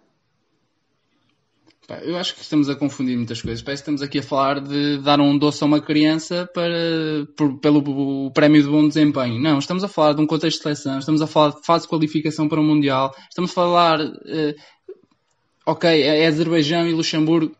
[1.89, 3.61] Eu acho que estamos a confundir muitas coisas.
[3.61, 7.59] Parece que estamos aqui a falar de dar um doce a uma criança para, por-
[7.59, 9.39] pelo prémio de bom desempenho.
[9.39, 11.89] Não, estamos a falar de um contexto de seleção, estamos a falar de fase de
[11.89, 14.55] qualificação para o Mundial, estamos a falar, eh,
[15.65, 17.55] ok, é Azerbaijão e Luxemburgo.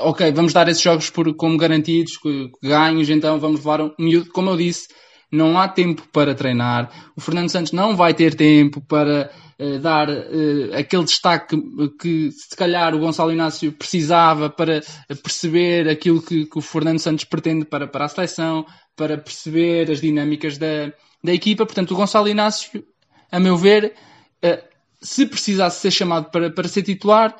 [0.00, 2.18] Ok, vamos dar esses jogos por, como garantidos,
[2.60, 4.30] ganhos, então vamos levar um miúdo.
[4.32, 4.88] Como eu disse,
[5.30, 6.90] não há tempo para treinar.
[7.16, 11.56] O Fernando Santos não vai ter tempo para eh, dar eh, aquele destaque
[12.00, 14.80] que, se calhar o Gonçalo Inácio precisava para
[15.22, 20.00] perceber aquilo que, que o Fernando Santos pretende para, para a seleção, para perceber as
[20.00, 20.92] dinâmicas da,
[21.22, 21.66] da equipa.
[21.66, 22.84] Portanto, o Gonçalo Inácio,
[23.30, 23.94] a meu ver,
[24.42, 24.64] eh,
[25.00, 27.36] se precisasse ser chamado para, para ser titular,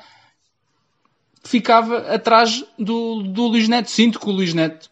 [1.43, 3.89] ficava atrás do, do Luís Neto.
[3.89, 4.89] Sinto que o Luís Neto,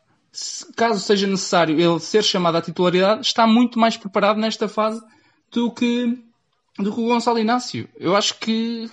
[0.76, 5.02] caso seja necessário ele ser chamado à titularidade, está muito mais preparado nesta fase
[5.52, 6.18] do que,
[6.80, 7.88] do que o Gonçalo Inácio.
[8.00, 8.90] Eu acho que,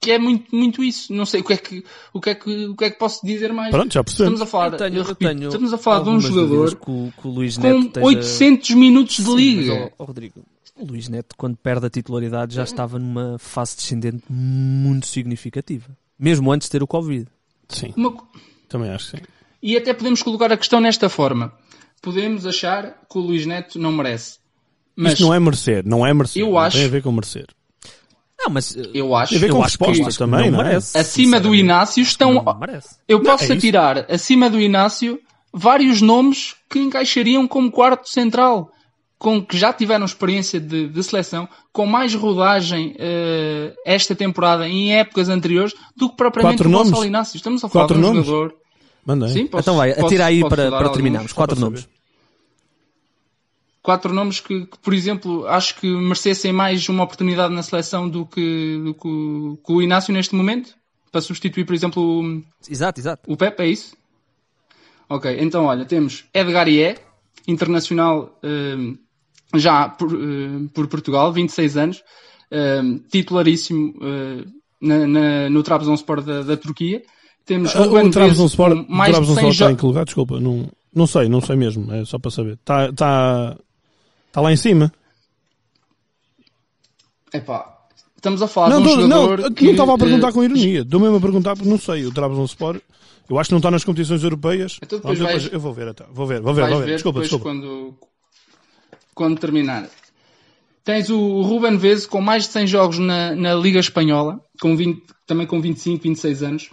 [0.00, 1.12] que é muito, muito isso.
[1.12, 3.24] Não sei o que é que, o que, é que, o que, é que posso
[3.24, 3.70] dizer mais.
[3.70, 4.40] Pronto, já percebemos.
[4.40, 6.76] Estamos a falar, Eu tenho- eu eu repito, tenho estamos a falar de um jogador
[6.76, 6.90] que
[7.28, 9.74] o Luís Neto com esteja- 800 minutos de Sim, liga.
[9.74, 10.42] mas, ó, Rodrigo,
[10.76, 15.96] o Luís Neto, quando perde a titularidade, já estava numa fase descendente muito significativa.
[16.18, 17.26] Mesmo antes de ter o Covid.
[17.68, 18.16] Sim, Uma-
[18.68, 19.22] também acho que sim.
[19.62, 21.52] E até podemos colocar a questão nesta forma.
[22.02, 24.38] Podemos achar que o Luís Neto não merece.
[24.96, 26.42] Mas Isto não é merecer, não é merecer.
[26.42, 27.46] Eu não acho- tem a ver com merecer.
[28.38, 30.58] Não, mas eh, eu acho, Tem a ver eu com acho resposta que também, não
[30.58, 30.68] não é?
[30.68, 30.98] merece.
[30.98, 31.54] acima do.
[31.54, 32.44] Inácio estão.
[33.08, 33.52] Eu Não, posso é isso.
[33.54, 35.18] atirar acima do Inácio
[35.52, 38.70] vários nomes que encaixariam como quarto central,
[39.18, 44.72] com que já tiveram experiência de, de seleção, com mais rodagem eh, esta temporada e
[44.72, 47.04] em épocas anteriores do que propriamente Quatro o Gonçalo?
[47.06, 47.36] Inácio.
[47.36, 48.26] Estamos a falar Quatro de um nomes?
[48.26, 48.54] jogador.
[49.06, 49.32] Manda aí.
[49.32, 50.92] Sim, posso, então vai, posso- atira aí posso para, para alguns?
[50.94, 51.32] terminarmos.
[51.32, 51.80] Quatro nomes.
[51.82, 51.94] saber.
[53.84, 58.24] Quatro nomes que, que, por exemplo, acho que merecessem mais uma oportunidade na seleção do
[58.24, 60.74] que, do que, o, que o Inácio neste momento,
[61.12, 63.30] para substituir, por exemplo, o, Exato, exato.
[63.30, 63.94] o Pepe, é isso?
[65.06, 66.96] Ok, então olha, temos Edgar Ié,
[67.46, 68.94] internacional eh,
[69.54, 72.02] já por, eh, por Portugal, 26 anos,
[72.50, 74.44] eh, titularíssimo eh,
[74.80, 77.02] na, na, no Trabzonspor da, da Turquia.
[77.44, 80.04] Temos Ah, O Trabzonspor mais de 100 Trabzonspor está em que lugar?
[80.06, 81.92] Desculpa, não, não sei, não sei mesmo.
[81.92, 82.54] É só para saber.
[82.54, 83.58] Está tá,
[84.34, 84.92] tá lá em cima.
[87.32, 87.78] Epá,
[88.16, 90.44] estamos a falar Não, de um tô- não, jogador não que, estava a perguntar com
[90.44, 90.80] ironia.
[90.82, 92.06] Estou mesmo a perguntar porque não sei.
[92.06, 92.80] O Trabzonspor,
[93.28, 94.78] eu acho que não está nas competições europeias.
[94.82, 96.86] Então depois vais- eu vou ver, vou ver, vou ver, vou ver.
[96.86, 97.44] Desculpa, desculpa.
[97.44, 97.94] Quando,
[99.14, 99.88] quando terminar.
[100.84, 105.02] Tens o Ruben Vez com mais de 100 jogos na, na Liga Espanhola, com 20,
[105.26, 106.70] também com 25, 26 anos.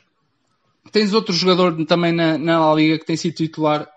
[0.91, 3.87] Tens outro jogador também na, na La Liga que tem sido titular,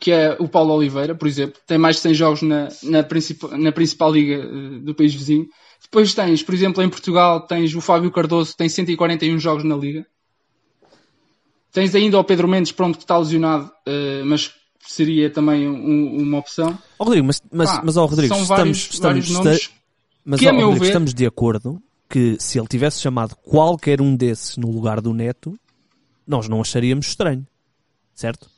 [0.00, 1.60] que é o Paulo Oliveira, por exemplo.
[1.66, 5.46] Tem mais de 100 jogos na, na, principal, na principal liga eh, do país vizinho.
[5.82, 9.76] Depois tens, por exemplo, em Portugal, tens o Fábio Cardoso, que tem 141 jogos na
[9.76, 10.06] Liga.
[11.72, 14.52] Tens ainda o Pedro Mendes, pronto, que está lesionado, eh, mas
[14.86, 16.78] seria também um- uma opção.
[16.98, 19.70] Ó Rodrigo, mas, mas, Pá, mas ó, Rodrigo, estamos, vários, estamos, vários nomes
[20.24, 24.14] mas, que, meu Rodrigo, ver- estamos de acordo que se ele tivesse chamado qualquer um
[24.14, 25.58] desses no lugar do Neto,
[26.26, 27.44] nós não acharíamos estranho.
[28.14, 28.48] Certo?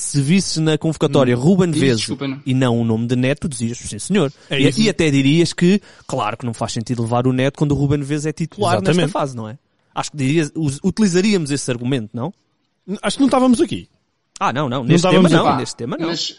[0.00, 2.40] Se visses na convocatória Ruben diz, Vezo desculpa, não.
[2.46, 4.32] e não o nome de Neto, dizias, sim senhor.
[4.48, 7.72] É e, e até dirias que, claro que não faz sentido levar o Neto quando
[7.72, 9.12] o Ruben Vezo é titular nesta Exatamente.
[9.12, 9.58] fase, não é?
[9.92, 10.52] Acho que dirias,
[10.84, 12.32] utilizaríamos esse argumento, não?
[13.02, 13.88] Acho que não estávamos aqui.
[14.38, 14.84] Ah, não, não.
[14.84, 15.56] Neste tema estávamos não.
[15.58, 16.06] Neste tema não.
[16.08, 16.36] Mas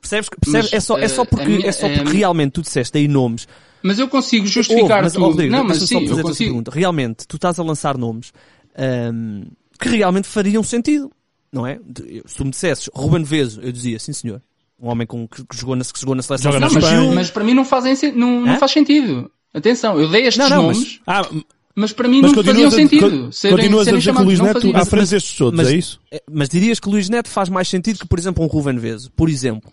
[0.00, 0.28] Percebes?
[0.30, 0.70] percebes?
[0.70, 2.62] Mas, é só, é só eh, porque, minha- é só a porque minha- realmente tu
[2.62, 3.46] disseste aí nomes.
[3.82, 5.30] Mas eu consigo justificar mas, ó, tudo.
[5.30, 6.50] Rodrigo, não, mas sim, só eu consigo.
[6.50, 6.70] pergunta.
[6.70, 8.32] Realmente, tu estás a lançar nomes
[8.76, 9.42] ahm,
[9.78, 11.10] que realmente fariam sentido,
[11.52, 11.78] não é?
[12.26, 14.40] Se tu me dissesses Ruben Vezo, eu dizia, sim senhor.
[14.78, 16.84] Um homem com, que, que jogou na, que jogou na seleção Joga na Não, mas,
[16.84, 17.12] Espanha.
[17.12, 19.30] mas para mim não, fazem, não, não faz sentido.
[19.52, 21.28] Atenção, eu dei estes Não, não, mas- nomes, Ah,
[21.74, 23.32] mas, para mim mas não faziam a, sentido.
[23.32, 25.74] serem- continuas a serem dizer que o Luís Neto à frente destes todos, mas, é
[25.76, 26.00] isso?
[26.10, 28.78] é, mas dirias que o Luís Neto faz mais sentido que, por exemplo, um Ruben
[28.78, 29.70] Vezo, por exemplo.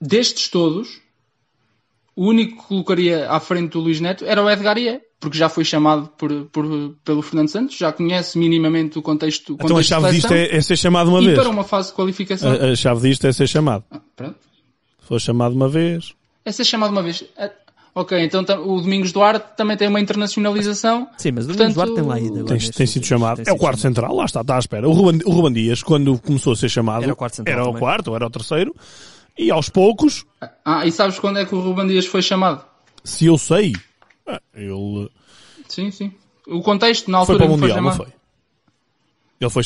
[0.00, 1.00] Destes todos,
[2.14, 5.48] o único que colocaria à frente do Luís Neto era o Edgar Ié, porque já
[5.48, 9.70] foi chamado por, por- pelo Fernando Santos, já conhece minimamente o contexto, o Então a
[9.70, 11.38] contexto chave de disto é, é ser chamado uma e vez.
[11.38, 12.50] para uma fase de qualificação.
[12.52, 13.84] A, a chave disto é ser chamado.
[13.90, 14.36] Ah, pronto.
[15.00, 16.12] Se for chamado uma vez.
[16.44, 17.24] É ser chamado uma vez.
[17.38, 17.50] Ah,
[17.98, 21.08] Ok, então o Domingos Duarte também tem uma internacionalização.
[21.16, 22.58] Sim, mas o Portanto, Domingos Duarte tem lá agora.
[22.58, 23.36] Tem, tem sido chamado.
[23.36, 23.94] tem É o sido quarto chamado.
[23.94, 24.86] central, lá está, está à espera.
[24.86, 27.68] O Ruben, o Ruben Dias, quando começou a ser chamado, Era o quarto central era
[27.70, 28.74] o quarto, ou era o terceiro.
[29.38, 30.26] E aos poucos,
[30.62, 32.62] Ah, e sabes quando é que o Ruben Dias foi chamado?
[33.02, 33.72] se eu sei,
[34.26, 35.10] ah, ele
[35.68, 36.12] Sim, sim.
[36.46, 38.04] O contexto na foi altura para o foi Mundial, não chamado.
[38.08, 38.14] foi?
[39.40, 39.62] Ele foi.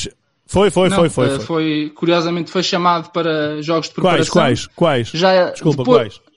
[0.47, 1.27] Foi, foi, Não, foi, foi.
[1.37, 1.93] eh, foi.
[1.95, 4.33] Curiosamente foi chamado para jogos de Quais, preparação.
[4.33, 5.09] quais, quais?
[5.11, 6.31] Já, Desculpa, depois- quais?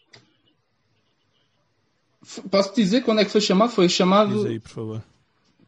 [2.50, 3.72] Posso dizer quando é que foi chamado?
[3.72, 5.04] Foi chamado, Diz aí, por favor.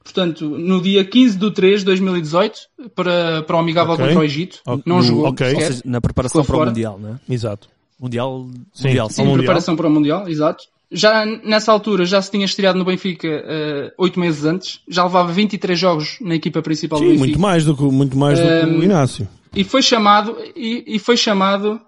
[0.03, 2.59] portanto, no dia 15 de 3 de 2018
[2.95, 4.05] para, para o amigável Ok.
[4.05, 4.61] contra o Egito.
[4.65, 4.83] Ok.
[4.85, 5.25] Não jogou.
[5.27, 5.53] ok.
[5.53, 6.65] Ou seja, na preparação para o.
[6.65, 7.33] Mundial, não é?
[7.33, 7.67] Exato.
[7.99, 8.87] Mundial, Sim.
[8.87, 9.37] mundial, Sim, Ao Mundial.
[9.43, 10.65] preparação para o Mundial, exato.
[10.95, 15.29] Já nessa altura já se tinha estreado no Benfica eh, oito meses antes, já levava
[15.33, 17.27] 23 jogos na equipa principal do Sim, Benfica.
[17.27, 19.27] muito mais do que, muito mais do que o Inácio.
[19.53, 21.81] E foi chamado, e, e foi chamado,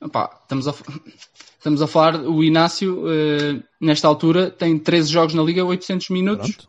[0.00, 0.74] opá, estamos a,
[1.56, 6.50] estamos a falar, o Inácio, eh, nesta altura, tem 13 jogos na Liga, 800 minutos,
[6.50, 6.68] Pronto.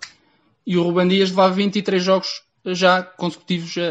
[0.67, 3.81] e o Ruben Dias levava 23 jogos já consecutivos a,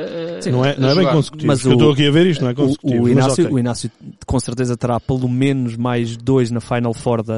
[0.49, 1.47] a- Não é, não é bem consecutivo.
[1.47, 2.95] Mas Mas eu o- estou aqui a ver isto, não é O, consecutivo.
[2.99, 3.55] o, mas Inácio, ok.
[3.55, 3.91] o Inácio
[4.27, 7.35] com certeza terá pelo menos mais dois na Final Four da.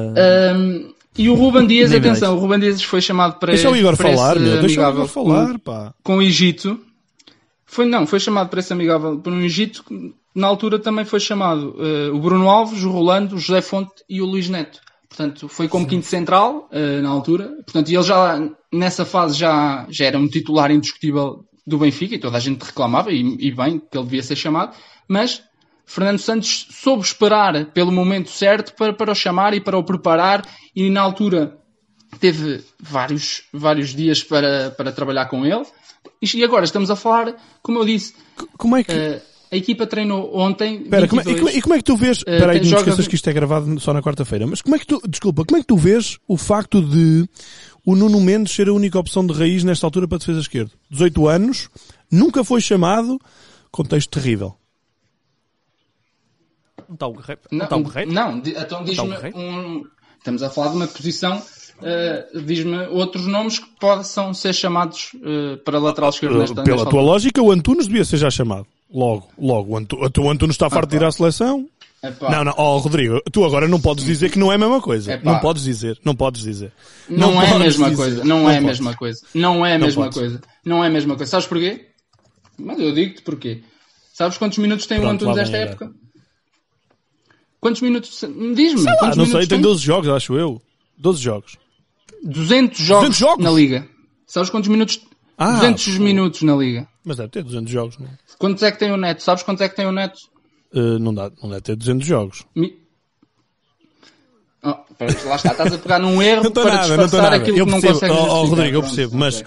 [0.55, 3.95] Um, e o Ruben Dias, atenção, o Ruben Dias foi chamado para, Deixa o Igor
[3.95, 4.59] falar, esse meu.
[4.61, 5.93] Deixa o amigável Igor falar, pá.
[6.03, 6.79] Com, o Egito.
[7.65, 9.83] Foi, não, foi chamado para esse amigável para o Egito.
[10.33, 14.21] Na altura também foi chamado eh, o Bruno Alves, o Rolando, o José Fonte e
[14.21, 14.79] o Luís Neto.
[15.15, 17.45] Portanto, foi como quinto central eh, na altura.
[17.63, 18.37] Portanto, ele já,
[18.71, 23.13] nessa fase, já, já era um titular indiscutível do Benfica e toda a gente reclamava,
[23.13, 24.75] e, e bem, que ele devia ser chamado.
[25.07, 25.41] Mas
[25.85, 30.45] Fernando Santos soube esperar pelo momento certo para, para o chamar e para o preparar
[30.75, 31.57] e na altura
[32.19, 35.63] teve vários, vários dias para, para trabalhar com ele.
[36.21, 38.13] E agora estamos a falar, como eu disse,
[38.57, 38.91] Como é que...
[38.91, 40.83] eh, a equipa treinou ontem.
[40.83, 41.39] Espera, como é- e, 22.
[41.39, 42.23] como é, e como é que tu vês...
[42.25, 44.45] Eh, Espera aí, não joga- esqueças que isto é gravado só na quarta-feira.
[44.47, 45.01] Mas como é que tu...
[45.07, 47.27] Desculpa, como é que tu vês o facto de
[47.85, 50.71] o Nuno Mendes ser a única opção de raiz nesta altura para a defesa esquerda?
[50.89, 51.69] 18 anos,
[52.11, 53.19] nunca foi chamado,
[53.71, 54.55] contexto terrível.
[56.87, 57.41] Não está o Guerreiro?
[57.51, 58.13] Não Não, está o Guerreiro?
[58.13, 59.83] não, então diz-me um.
[60.17, 61.41] Estamos a falar de uma posição.
[61.81, 66.89] eh, diz-me outros nomes que possam ser chamados eh, para lateral esquerdo nesta, Pela nesta
[66.89, 67.03] tua altura.
[67.13, 68.65] lógica, o Antunes devia ser já chamado.
[68.95, 69.73] Logo, logo.
[69.73, 71.67] O Antu- o Antunes está farto de ir à seleção.
[72.01, 74.79] Epá, Não, não, oh Rodrigo, tu agora não podes dizer que não é a mesma
[74.79, 75.13] coisa.
[75.13, 75.33] Epá.
[75.33, 76.71] Não podes dizer, não podes dizer.
[77.09, 78.01] Não, é a mesma dizer.
[78.01, 78.23] coisa.
[78.23, 79.21] Não, é a mesma coisa.
[79.33, 80.17] Não é a Não mesma podes.
[80.19, 80.41] coisa.
[80.63, 81.29] Não é a mesma coisa.
[81.29, 81.87] Sabes porquê?
[82.57, 83.63] Mas eu digo-te porquê.
[84.13, 85.91] Sabes quantos minutos tem o Pronto, Antunes lá esta vem a época?
[87.59, 88.19] Quantos minutos?
[88.55, 88.85] Diz-me.
[89.17, 90.61] Não sei, tem 12 jogos, acho eu.
[90.97, 91.57] 12 jogos.
[92.23, 93.43] 200 jogos, 200 jogos?
[93.43, 93.87] na Liga.
[94.27, 94.99] Sabes quantos minutos?
[95.37, 96.03] Ah, 200 pô.
[96.03, 96.87] minutos na Liga.
[97.03, 98.07] Mas deve ter 200 jogos, não?
[98.39, 99.21] Quantos é que tem o Neto?
[99.23, 100.17] Sabes quantos é que tem o Neto?
[100.73, 102.43] Uh, não, dá, não deve ter 200 jogos.
[102.55, 102.83] Mi-
[104.63, 104.69] Oh,
[105.27, 107.35] lá está, estás a pegar num erro Não para nada, não disfarçar nada.
[107.35, 108.45] aquilo Eu que não percebo, consegues oh, oh.
[108.45, 109.35] Rodrigo, eu Pronto, percebo, mas...
[109.35, 109.45] ok.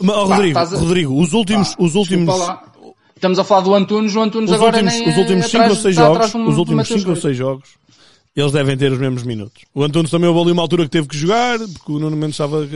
[0.00, 2.34] mas, oh, Rodrigo, a- Rodrigo, os últimos, Pá, os últimos.
[3.14, 5.56] Estamos a falar do Antunes, o Antunes os agora últimos, nem os últimos é 5
[5.58, 7.22] ou atrás- 6 está jogos, um- os últimos Mateus 5 ou Coelho.
[7.22, 7.68] 6 jogos,
[8.34, 9.62] eles devem ter os mesmos minutos.
[9.72, 12.34] O Antunes também houve ali uma altura que teve que jogar, porque o Nuno Mendes
[12.34, 12.68] estava...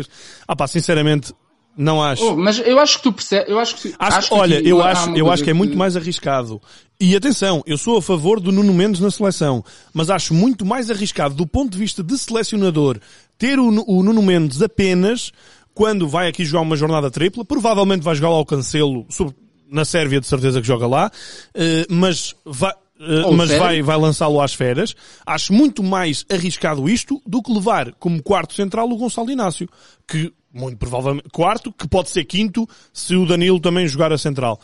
[0.46, 1.34] Ah pá, sinceramente,
[1.80, 2.22] não acho.
[2.22, 5.10] Oh, mas eu acho que tu percebes, eu acho que, Acho, que olha, eu acho,
[5.16, 6.60] eu acho que é muito mais arriscado.
[7.00, 9.64] E atenção, eu sou a favor do Nuno Mendes na seleção,
[9.94, 12.98] mas acho muito mais arriscado do ponto de vista de selecionador
[13.38, 15.32] ter o, o Nuno Mendes apenas
[15.72, 19.06] quando vai aqui jogar uma jornada tripla, provavelmente vai jogar lá o Cancelo,
[19.70, 21.10] na Sérvia de certeza que joga lá,
[21.54, 22.74] eh, mas vai,
[23.24, 24.94] Ou mas vai, vai lançá-lo às feras.
[25.24, 29.66] Acho muito mais arriscado isto do que levar como quarto central o Gonçalo Inácio,
[30.06, 34.60] que muito provavelmente quarto, que pode ser quinto se o Danilo também jogar a central.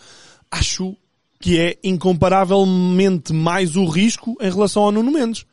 [0.51, 0.97] Acho
[1.41, 5.45] que é incomparavelmente mais o risco em relação ao Nuno Mendes.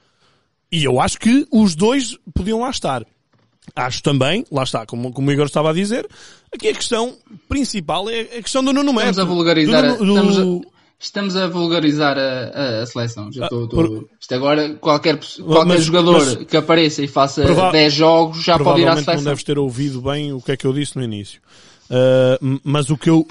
[0.71, 3.05] E eu acho que os dois podiam lá estar.
[3.75, 6.05] Acho também, lá está, como, como o Igor estava a dizer,
[6.53, 7.15] aqui a questão
[7.47, 9.11] principal é a questão do Nuno Mendes.
[9.11, 10.05] Estamos a vulgarizar, Do
[10.61, 10.65] do-
[11.05, 13.31] estamos, a, vulgarizar a, a- a seleção.
[13.31, 17.07] Já estou, estou- Ah, por- Isto agora, qualquer, qualquer Mas- jogador mas- que apareça e
[17.07, 19.23] faça Prova- 10 jogos já pode ir à Provavelmente não seleção.
[19.31, 21.39] deves ter ouvido bem o que é que eu disse no início.
[21.89, 23.25] Uh, mas o que eu...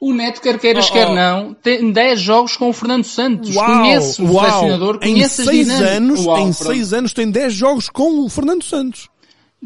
[0.00, 1.14] O Neto, quer queiras, Oh, quer oh.
[1.14, 3.54] não, tem 10 jogos com o Fernando Santos.
[3.54, 4.44] Uau, conhece o uau.
[4.44, 5.96] selecionador, em conhece as seis dinâmicas.
[5.96, 6.54] anos, Uau, em pronto.
[6.64, 9.08] seis anos tem 10 jogos com o Fernando Santos.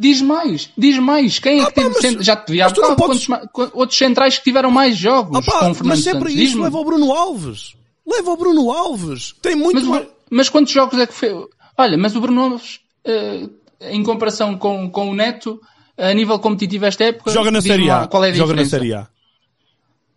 [0.01, 1.41] Diz mais, diz mais.
[1.41, 4.45] Quem é que Ah, teve mas- Já te não há podes- quantos outros centrais que
[4.45, 6.35] tiveram mais jogos Ah, pá, com Fernando mas sempre Santos.
[6.49, 7.75] isso leva ao Bruno Alves.
[8.07, 9.35] Leva ao Bruno Alves.
[9.43, 10.07] Tem muito Mas, mais...
[10.31, 11.35] mas quantos jogos é que fez?
[11.77, 13.49] Olha, mas o Bruno Alves, eh,
[13.81, 15.61] em comparação com, com o Neto,
[15.97, 18.07] a nível competitivo esta época, Joga na Série A.
[18.07, 18.71] Qual é a Joga na diferença?
[18.85, 19.09] Série A.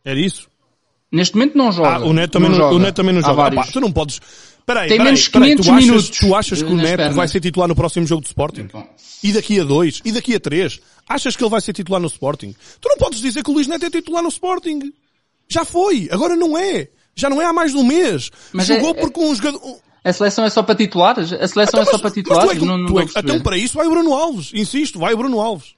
[0.06, 0.48] Era isso?
[1.12, 1.96] Neste momento não joga.
[1.96, 2.76] Ah, o Neto também não, joga.
[2.76, 3.48] o Neto também não joga.
[3.48, 4.22] Ah, pá, tu não podes...
[4.74, 5.56] Peraí, Tem peraí, menos peraí.
[5.56, 7.16] 500 tu achas, minutos, tu achas que o Neto pernas.
[7.16, 8.68] vai ser titular no próximo jogo do Sporting?
[8.72, 8.88] Bom.
[9.24, 10.02] E daqui a dois?
[10.06, 10.80] E daqui a três?
[11.08, 12.56] Achas que ele vai ser titular no Sporting?
[12.80, 14.92] Tu não podes dizer que o Luís Neto é titular no Sporting.
[15.50, 16.08] Já foi.
[16.12, 16.88] Agora não é.
[17.16, 18.32] Já não é há mais de um mês.
[18.54, 19.60] Mas Jogou é- porque um jogador...
[20.04, 21.32] A seleção é só para titulares?
[21.34, 22.52] A seleção Então, é só mas- para mas tu titulares?
[22.52, 24.52] é que- não, não tu é então para isso vai o Bruno Alves.
[24.54, 25.76] Insisto, vai o Bruno Alves.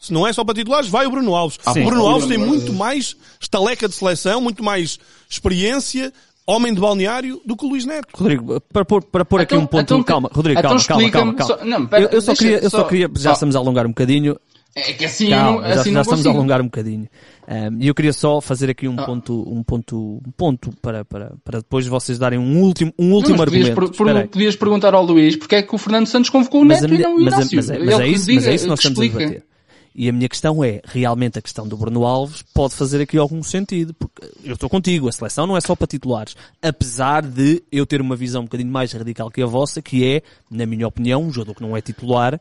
[0.00, 1.58] Se não é só para titulares, vai o Bruno Alves.
[1.64, 1.74] Ah, o.
[1.84, 2.06] Bruno.
[2.06, 4.98] Alves tem muito mais estaleca de seleção, muito mais
[5.30, 6.12] experiência
[6.46, 8.08] homem de balneário do que o Luís Neto.
[8.14, 11.10] Rodrigo, para pôr, para pôr aqui Então- um ponto, então- calma, Rodrigo, então calma, calma,
[11.10, 11.58] calma, calma.
[11.58, 13.32] só- não, pera, eu, eu só queria, eu só só- queria, já ó.
[13.32, 14.36] estamos a alongar um bocadinho,
[14.76, 17.08] É que assim, calma, não, já, assim já não estamos a alongar um bocadinho.
[17.46, 19.04] Um, E eu queria só fazer aqui um Ah.
[19.06, 23.36] ponto, um ponto, um ponto para, para, para depois vocês darem um último, um último
[23.36, 23.96] Não, mas podias, argumento.
[23.96, 26.92] per- podias perguntar ao Luís porque é que o Fernando Santos convocou o Mas, Neto
[26.92, 27.56] a e não o mas, a- Inácio.
[27.56, 29.18] mas é, mas é isso, mas é isso que nós estamos a explica.
[29.18, 29.53] debater.
[29.94, 33.42] E a minha questão é, realmente a questão do Bruno Alves pode fazer aqui algum
[33.44, 37.86] sentido, porque eu estou contigo, a seleção não é só para titulares, apesar de eu
[37.86, 41.22] ter uma visão um bocadinho mais radical que a vossa, que é, na minha opinião,
[41.22, 42.40] um jogador que não é titular,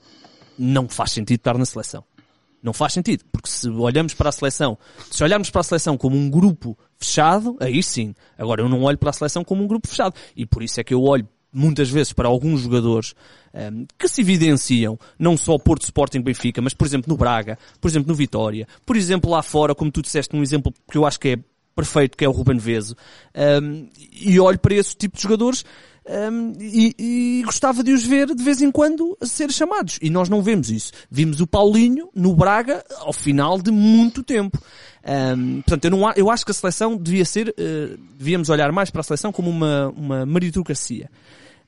[0.58, 2.04] não faz sentido estar na seleção.
[2.64, 4.78] Não faz sentido, porque se olhamos para a seleção,
[5.12, 8.16] se olharmos para a seleção como um grupo fechado, aí sim.
[8.38, 10.16] Agora eu não olho para a seleção como um grupo fechado.
[10.36, 13.14] E por isso é que eu olho muitas vezes para alguns jogadores
[13.54, 17.88] ehm, que se evidenciam, não só Porto Sporting Benfica, mas por exemplo no Braga, por
[17.88, 21.20] exemplo no Vitória, por exemplo lá fora, como tu disseste, um exemplo que eu acho
[21.20, 21.38] que é
[21.76, 22.96] perfeito, que é o Ruben Veso,
[23.34, 25.66] ehm, e olho para esse tipo de jogadores
[26.06, 29.98] ehm, e, e gostava de os ver de vez em quando a ser chamados.
[30.02, 30.92] E nós não vemos isso.
[31.10, 34.62] Vimos o Paulinho no Braga ao final de muito tempo.
[35.04, 38.90] Ehm, portanto, eu, não, eu acho que a seleção devia ser, eh, devíamos olhar mais
[38.90, 41.10] para a seleção como uma, uma meritocracia.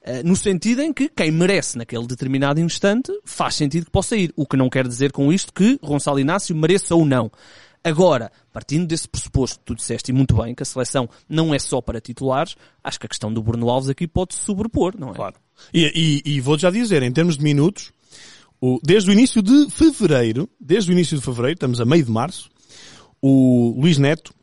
[0.07, 4.31] Eh, no sentido em que quem merece naquele determinado instante faz sentido que possa ir.
[4.35, 7.31] O que não quer dizer com isto que Gonçalo Inácio mereça ou não.
[7.83, 11.59] Agora, partindo desse pressuposto que tu disseste e muito bem, que a seleção não é
[11.59, 15.09] só para titulares, acho que a questão do Bruno Alves aqui pode se sobrepor, não
[15.09, 15.13] é?
[15.13, 15.35] Claro.
[15.73, 17.91] E, e, e vou já dizer, em termos de minutos,
[18.61, 22.11] o- desde o início de fevereiro, desde o início de fevereiro, estamos a meio de
[22.11, 22.49] março,
[23.21, 24.33] o Luís Neto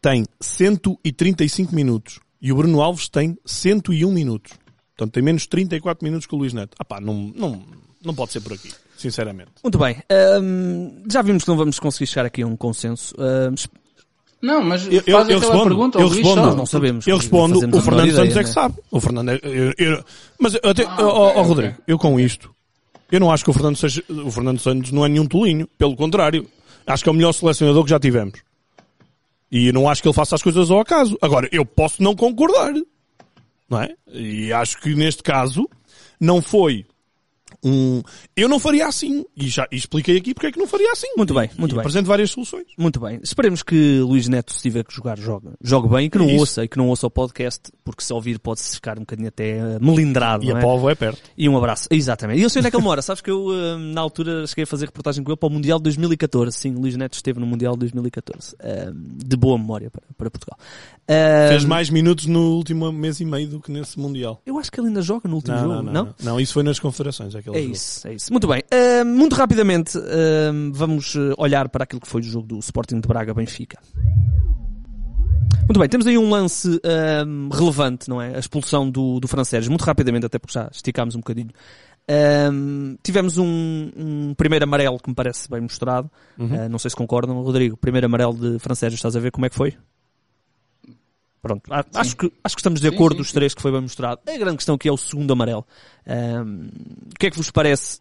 [0.00, 4.52] tem 135 minutos e o Bruno Alves tem 101 minutos.
[4.98, 6.76] Portanto, tem menos 34 minutos que o Luís Neto.
[6.76, 7.62] Ah pá, não, não,
[8.04, 9.50] não pode ser por aqui, sinceramente.
[9.62, 9.96] Muito bem.
[10.42, 13.14] hum, já vimos que não vamos conseguir chegar aqui a um consenso.
[13.16, 13.54] Hum,
[14.42, 16.46] Não, mas Eu, eu, faz eu aquela respondo, pergunta eu respondo, só.
[16.46, 17.06] Nós não sabemos.
[17.06, 18.74] Eu respondo, o Fernando ideia, Santos é que sabe.
[18.90, 20.04] O Fernando é, eu, eu-
[20.38, 22.52] mas eu até, ó, ó, ó, Rodrigo, eu com isto,
[23.12, 25.68] eu não acho que o Fernando, seja, o Fernando Santos não é nenhum tolinho.
[25.78, 26.44] Pelo contrário,
[26.86, 28.40] acho que é o melhor selecionador que já tivemos.
[29.50, 31.16] E eu não acho que ele faça as coisas ao acaso.
[31.22, 32.72] Agora, eu posso não concordar.
[33.68, 33.94] Não é?
[34.12, 35.68] E acho que neste caso,
[36.20, 36.86] não foi
[37.64, 38.02] um...
[38.36, 39.24] Eu não faria assim.
[39.36, 41.08] E já expliquei aqui porque é que não faria assim.
[41.16, 41.80] Muito bem, muito e bem.
[41.80, 42.66] apresento várias soluções.
[42.78, 43.20] Muito bem.
[43.22, 46.32] Esperemos que Luís Neto, se tiver que jogar, jogue, jogue bem e que não É
[46.32, 46.40] isso.
[46.40, 49.58] ouça, e que não ouça o podcast, porque se ouvir pode-se ficar um bocadinho até
[49.58, 50.44] eh, melindrado.
[50.44, 50.62] E não a é?
[50.62, 51.20] Povo é perto.
[51.36, 51.88] E um abraço.
[51.90, 52.40] Exatamente.
[52.40, 53.02] E eu sei onde é que ele mora.
[53.02, 55.78] Sabes que eu, eh, na altura, cheguei a fazer reportagem com ele para o Mundial
[55.78, 56.56] de 2014.
[56.56, 58.54] Sim, Luís Neto esteve no Mundial de 2014.
[58.60, 60.58] Eh, de boa memória para, para Portugal.
[61.48, 64.40] Fez mais minutos no último mês e meio do que nesse Mundial.
[64.44, 66.14] Eu acho que ele ainda joga no último Não, jogo, não, não, não.
[66.22, 67.34] Não, isso foi nas confederações.
[67.54, 67.72] É jogo.
[67.72, 68.32] isso, é isso.
[68.32, 68.62] Muito bem.
[68.72, 70.02] Uh, muito rapidamente, uh,
[70.72, 73.78] vamos uh, olhar para aquilo que foi o jogo do Sporting de Braga-Benfica.
[75.68, 76.80] Muito bem, temos aí um lance
[77.26, 78.34] um, relevante, não é?
[78.34, 79.68] A expulsão do, do francês.
[79.68, 81.50] Muito rapidamente, até porque já esticámos um bocadinho.
[82.10, 86.10] Um, tivemos um, um primeiro amarelo que me parece bem mostrado.
[86.38, 87.42] Uh, não sei se concordam.
[87.42, 89.76] Rodrigo, primeiro amarelo de francês, estás a ver como é que foi?
[91.48, 93.34] Pronto, acho que, acho que estamos de Sim, acordo sim, os sim.
[93.34, 94.20] três que foi bem mostrado.
[94.26, 95.66] A grande questão aqui é o segundo amarelo.
[96.06, 96.68] Um,
[97.14, 98.00] o que é que vos parece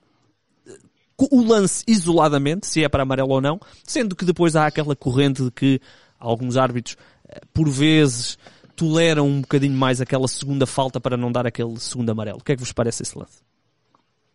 [1.17, 5.43] o lance isoladamente, se é para amarelo ou não, sendo que depois há aquela corrente
[5.43, 5.81] de que
[6.19, 6.95] alguns árbitros,
[7.27, 8.37] eh, por vezes,
[8.75, 12.37] toleram um bocadinho mais aquela segunda falta para não dar aquele segundo amarelo.
[12.39, 13.41] O que é que vos parece esse lance?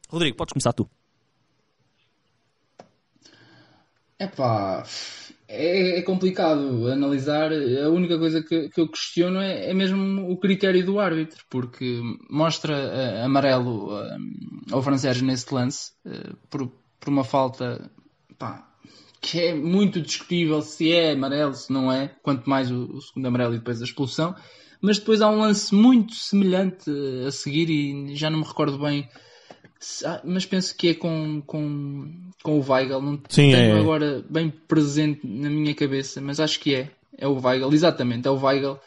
[0.09, 0.89] Rodrigo, podes começar tu.
[4.19, 4.85] Epá,
[5.53, 7.53] é, é complicado analisar.
[7.53, 12.01] A única coisa que, que eu questiono é, é mesmo o critério do árbitro, porque
[12.31, 14.17] mostra eh, amarelo eh,
[14.71, 17.91] ao francês nesse lance eh, por, por uma falta
[18.39, 18.67] pá,
[19.21, 23.27] que é muito discutível se é amarelo, se não é, quanto mais o, o segundo
[23.27, 24.35] amarelo e depois a expulsão.
[24.81, 26.91] Mas depois há um lance muito semelhante
[27.27, 29.07] a seguir e já não me recordo bem.
[30.05, 32.13] Ah, Mas penso que é com, com,
[32.43, 33.01] com o Weigl.
[33.01, 33.81] Não Sim, tenho é.
[33.81, 36.91] agora bem presente na minha cabeça, mas acho que é.
[37.19, 38.79] É o Weigl, exatamente, é o Weigl.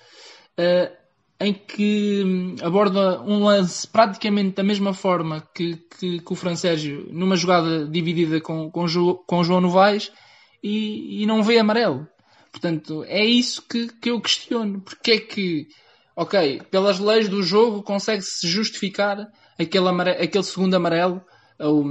[0.58, 0.92] eh,
[1.40, 7.08] em que hum, aborda um lance praticamente da mesma forma que, que, que o Francésio,
[7.12, 10.12] numa jogada dividida com, com, Jo- com João Novaes,
[10.64, 12.08] e, e não vê amarelo.
[12.52, 14.80] Portanto, é isso que, que eu questiono.
[14.82, 15.68] Porque é que,
[16.16, 19.28] ok, pelas leis do jogo consegue-se justificar
[19.58, 21.22] aquele, amare- aquele segundo amarelo
[21.60, 21.84] ao,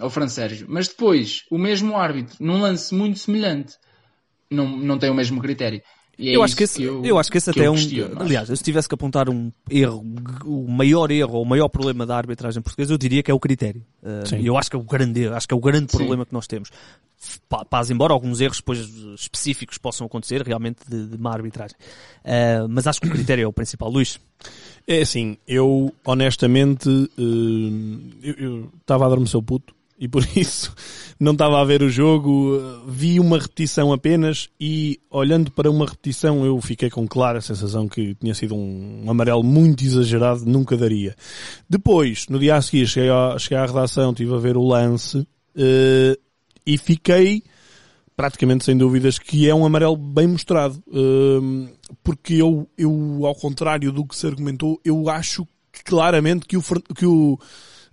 [0.00, 0.66] ao Francésio.
[0.68, 3.76] Mas depois, o mesmo árbitro, num lance muito semelhante,
[4.50, 5.82] não, não tem o mesmo critério.
[6.18, 7.74] E é eu, acho que esse, eu, eu, acho que esse que até é um.
[7.74, 8.22] questiono, acho.
[8.22, 10.04] aliás, eu se tivesse que apontar um erro,
[10.44, 13.38] o maior erro ou o maior problema da arbitragem portuguesa, eu diria que é o
[13.38, 13.84] critério.
[14.02, 15.98] Uh, eu acho que é o grande erro, acho que é o grande Sim.
[15.98, 16.70] problema que nós temos.
[17.48, 18.78] Pa- Paz, embora alguns erros depois
[19.18, 21.76] específicos possam acontecer, realmente, de, de má arbitragem.
[22.24, 23.88] Uh, mas acho que o critério é o principal.
[23.88, 24.18] Luís,
[24.86, 26.88] É assim, eu honestamente
[27.18, 30.74] eh, eu- estava a adormecer o puto e por isso
[31.18, 36.44] não estava a ver o jogo, vi uma repetição apenas e olhando para uma repetição
[36.44, 41.16] eu fiquei com clara sensação que tinha sido um, amarelo muito exagerado, nunca daria.
[41.68, 45.26] Depois, no dia a seguir, cheguei cheguei à redação, estive a ver o lance
[45.56, 46.16] eh,
[46.64, 47.42] e fiquei
[48.18, 50.82] praticamente sem dúvidas que é um amarelo bem mostrado.
[50.92, 51.68] Hum,
[52.02, 55.46] porque eu, eu, ao contrário do que se argumentou, eu acho
[55.84, 56.62] claramente que o,
[56.94, 57.38] que o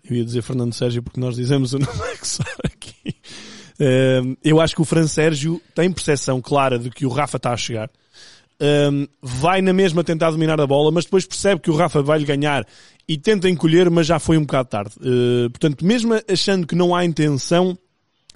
[0.10, 1.94] eu ia dizer Fernando Sérgio porque nós dizemos o nome
[2.24, 3.16] só aqui.
[3.80, 7.52] Hum, eu acho que o Fran Sérgio tem percepção clara de que o Rafa está
[7.52, 7.90] a chegar.
[8.62, 12.20] Hum, vai na mesma tentar dominar a bola, mas depois percebe que o Rafa vai
[12.20, 12.66] lhe ganhar
[13.08, 14.96] e tenta encolher, mas já foi um bocado tarde.
[15.00, 17.78] Uh, portanto, mesmo achando que não há intenção,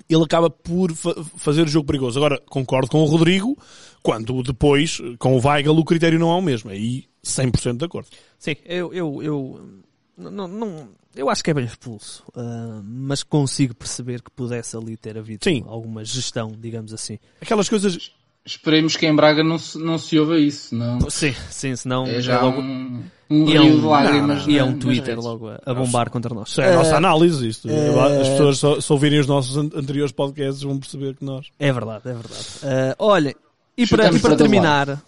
[0.10, 2.20] ele acaba por fa- fazer o jogo perigoso.
[2.20, 3.58] Agora, concordo com o Rodrigo,
[4.04, 6.70] quando depois, com o Weigl, o critério não é o mesmo.
[6.70, 8.10] Aí, 100% de acordo.
[8.38, 9.70] sim, eu, eu, eu,
[10.18, 10.90] não, não,
[11.20, 15.44] eu acho que é bem expulso, uh, mas consigo perceber que pudesse ali ter havido
[15.44, 15.64] Sim.
[15.68, 17.20] alguma gestão, digamos assim.
[17.42, 18.12] Aquelas coisas...
[18.46, 21.08] Esperemos que em Braga não se, não se ouva isso, não.
[21.10, 24.48] Sim, sim, senão É já logo, um, um e é rio um- de lágrimas.
[24.48, 25.24] e é na- um Twitter redes.
[25.24, 26.50] logo a, a bombar contra nós.
[26.50, 27.48] Isso é a nossa Eh, análise.
[27.48, 27.68] Isto.
[27.70, 31.48] As pessoas, só, se ouvirem os nossos an- anteriores podcasts, vão perceber que nós...
[31.60, 32.46] É verdade, é verdade.
[32.64, 33.36] Uh, olhem,
[33.78, 35.00] e para, e para terminar,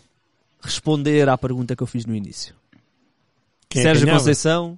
[0.61, 2.53] responder à pergunta que eu fiz no início.
[3.69, 4.13] Quem é que Sérgio?
[4.13, 4.77] Conceição,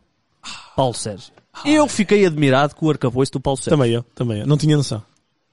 [0.76, 1.32] Paulo Sérgio.
[1.66, 3.78] Eu fiquei admirado com o arcabouço do Paulo Sérgio.
[3.78, 4.48] Também eu, também eu.
[4.48, 5.04] Não tinha noção.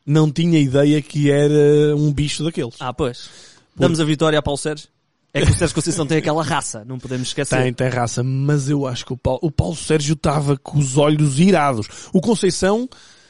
[0.06, 2.74] Não tinha ideia que era um bicho daqueles.
[2.80, 3.28] Ah, pois.
[3.76, 4.88] Damos a vitória a Paulo Sérgio.
[5.32, 7.56] É que o Sérgio Conceição tem aquela raça, não podemos esquecer.
[7.62, 10.96] Tem, tem raça, mas eu acho que o Paulo, o Paulo Sérgio estava com os
[10.96, 11.86] olhos irados.
[12.12, 12.88] O Conceição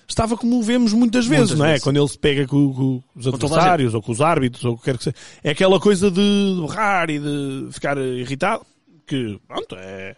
[0.09, 1.68] estava como vemos muitas vezes, Muitas não é?
[1.72, 1.84] vezes.
[1.84, 4.84] Quando ele se pega com, com os adversários ou com os árbitros ou o que
[4.84, 5.16] quer que seja.
[5.45, 8.64] É aquela coisa de berrar e de ficar irritado,
[9.07, 10.16] que, pronto, é-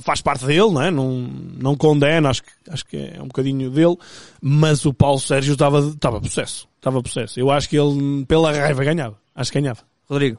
[0.00, 0.90] faz parte dele, não é?
[0.90, 3.96] Não, não condena, acho que, acho que é um bocadinho dele,
[4.40, 6.68] mas o Paulo Sérgio estava, estava possesso.
[6.76, 7.38] Estava possesso.
[7.38, 9.18] Eu acho que ele, pela raiva, ganhava.
[9.34, 9.80] Acho que ganhava.
[10.08, 10.38] Rodrigo.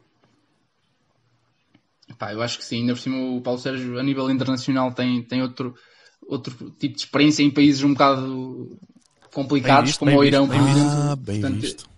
[2.17, 2.81] Pá, eu acho que sim.
[2.81, 5.73] Ainda por cima o Paulo Sérgio, a nível internacional, tem, tem outro,
[6.27, 8.77] outro tipo de experiência em países um bocado
[9.33, 10.91] complicados, visto, como o Irão, visto, por bem exemplo.
[10.91, 11.89] Ah, bem Portanto, visto.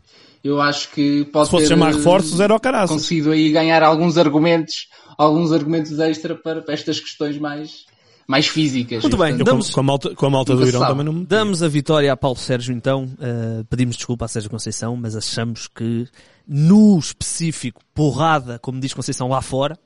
[0.44, 2.96] Eu acho que pode Se fosse ter chamar eh, reforços, era o caraças.
[2.96, 4.88] conseguido aí ganhar alguns argumentos,
[5.18, 7.86] alguns argumentos extra para, para estas questões mais,
[8.28, 9.02] mais físicas.
[9.04, 10.92] Muito bem, portanto, Eu, com, Damos- com a malta, com a malta do Irão sabe.
[10.92, 13.04] também não me Damos a vitória a Paulo Sérgio então.
[13.06, 16.08] Uh, pedimos desculpa a Sérgio Conceição, mas achamos que
[16.48, 19.78] no específico, porrada, como diz Conceição lá fora,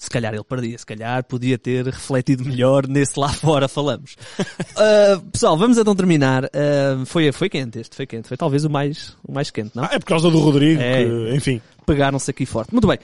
[0.00, 4.14] se calhar ele perdia, se calhar podia ter refletido melhor nesse lá fora falamos.
[4.38, 6.44] Uh, pessoal, vamos então terminar.
[6.44, 8.28] Uh, foi, foi quente este, foi quente.
[8.28, 9.82] Foi talvez o mais, o mais quente, não?
[9.82, 11.04] Ah, é por causa do Rodrigo, É.
[11.04, 11.60] que, enfim.
[11.84, 12.70] Pegaram-se aqui forte.
[12.72, 12.98] Muito bem.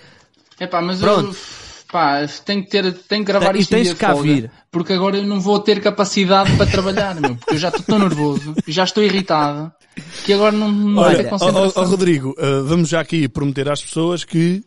[0.60, 1.28] Epá, mas Pronto.
[1.30, 1.36] eu
[1.90, 4.22] pá, tenho que ter, tenho que gravar E isto em tens dia de cá folga,
[4.34, 4.50] vir.
[4.70, 7.98] porque agora eu não vou ter capacidade para trabalhar, meu, porque eu já estou tão
[7.98, 9.72] nervoso, já estou irritado,
[10.24, 11.82] que agora não, não vai ter Olha, ó, ó, concentração.
[11.82, 14.64] ó, Rodrigo, uh, vamos já aqui prometer às pessoas que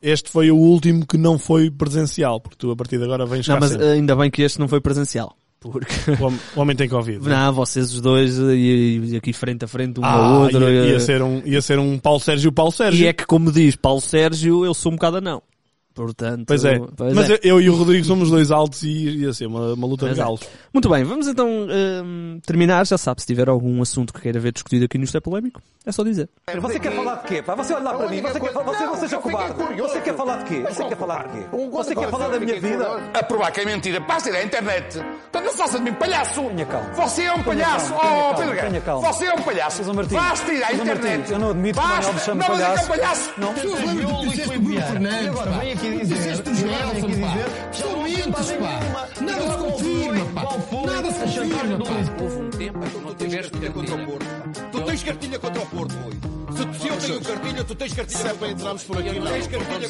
[0.00, 3.46] este foi o último que não foi presencial, porque tu a partir de agora vens
[3.46, 3.86] Não, cá mas sempre.
[3.88, 5.36] ainda bem que este não foi presencial.
[5.70, 7.28] Porque, O, homem, o homem tem Covid.
[7.28, 10.60] não, vocês os dois uh, e, e aqui frente a frente um Ah, ao outro.
[10.68, 13.04] ia, ia uh, ser um, ia ser um Paulo Sérgio Paulo Sérgio.
[13.04, 15.42] E é que, como diz Paulo Sérgio, eu sou um bocado anão.
[15.94, 16.78] Portanto, Pois é.
[16.96, 17.38] pois mas é.
[17.42, 18.88] Eu, e o Rodrigo somos dois altos e
[19.20, 20.24] ia ser uma, uma luta Pois de é.
[20.24, 20.40] galos.
[20.72, 22.86] Muito bem, vamos então hum, terminar.
[22.86, 25.60] Já sabe, se tiver algum assunto que queira ver discutido aqui no Isto é Polémico,
[25.84, 26.28] é só dizer.
[26.60, 27.42] Você quer falar de quê?
[27.42, 27.54] pá?
[27.54, 29.54] Você olha lá para mim, você, quer, você, você seja cobarde.
[29.80, 30.62] Você quer falar de quê?
[30.68, 31.46] Você quer falar de quê?
[31.70, 33.10] Você quer falar da minha vida?
[33.14, 34.98] A provar que é mentira, basta ir à internet.
[35.28, 36.42] Então não faça de mim palhaço.
[36.42, 36.90] Tenha calma.
[36.94, 37.92] Você é um palhaço.
[37.94, 39.00] Oh, Pedro Guerra.
[39.00, 39.82] Você é um palhaço.
[40.10, 41.32] Basta ir à internet.
[41.32, 42.88] Eu não admito que o me chame Não, mas é que é um palhaço.
[42.88, 43.32] palhaço.
[43.38, 43.52] Não.
[44.62, 45.40] Bruno Fernandes,
[45.88, 48.80] aqui dizer, aqui dizer, são mentes, pá.
[49.20, 50.42] Nada se confirma, pá.
[50.86, 52.22] Nada se confirma, pá.
[52.22, 54.18] Houve um tempo em que não tiveste cartilha.
[54.70, 56.12] Tu tens cartilha contra o Porto, Rui.
[56.52, 58.18] Se, eu tenho cartilha, tu tens cartilha.
[58.18, 59.32] Se é para entrarmos por aqui, não.
[59.32, 59.88] Tens cartilha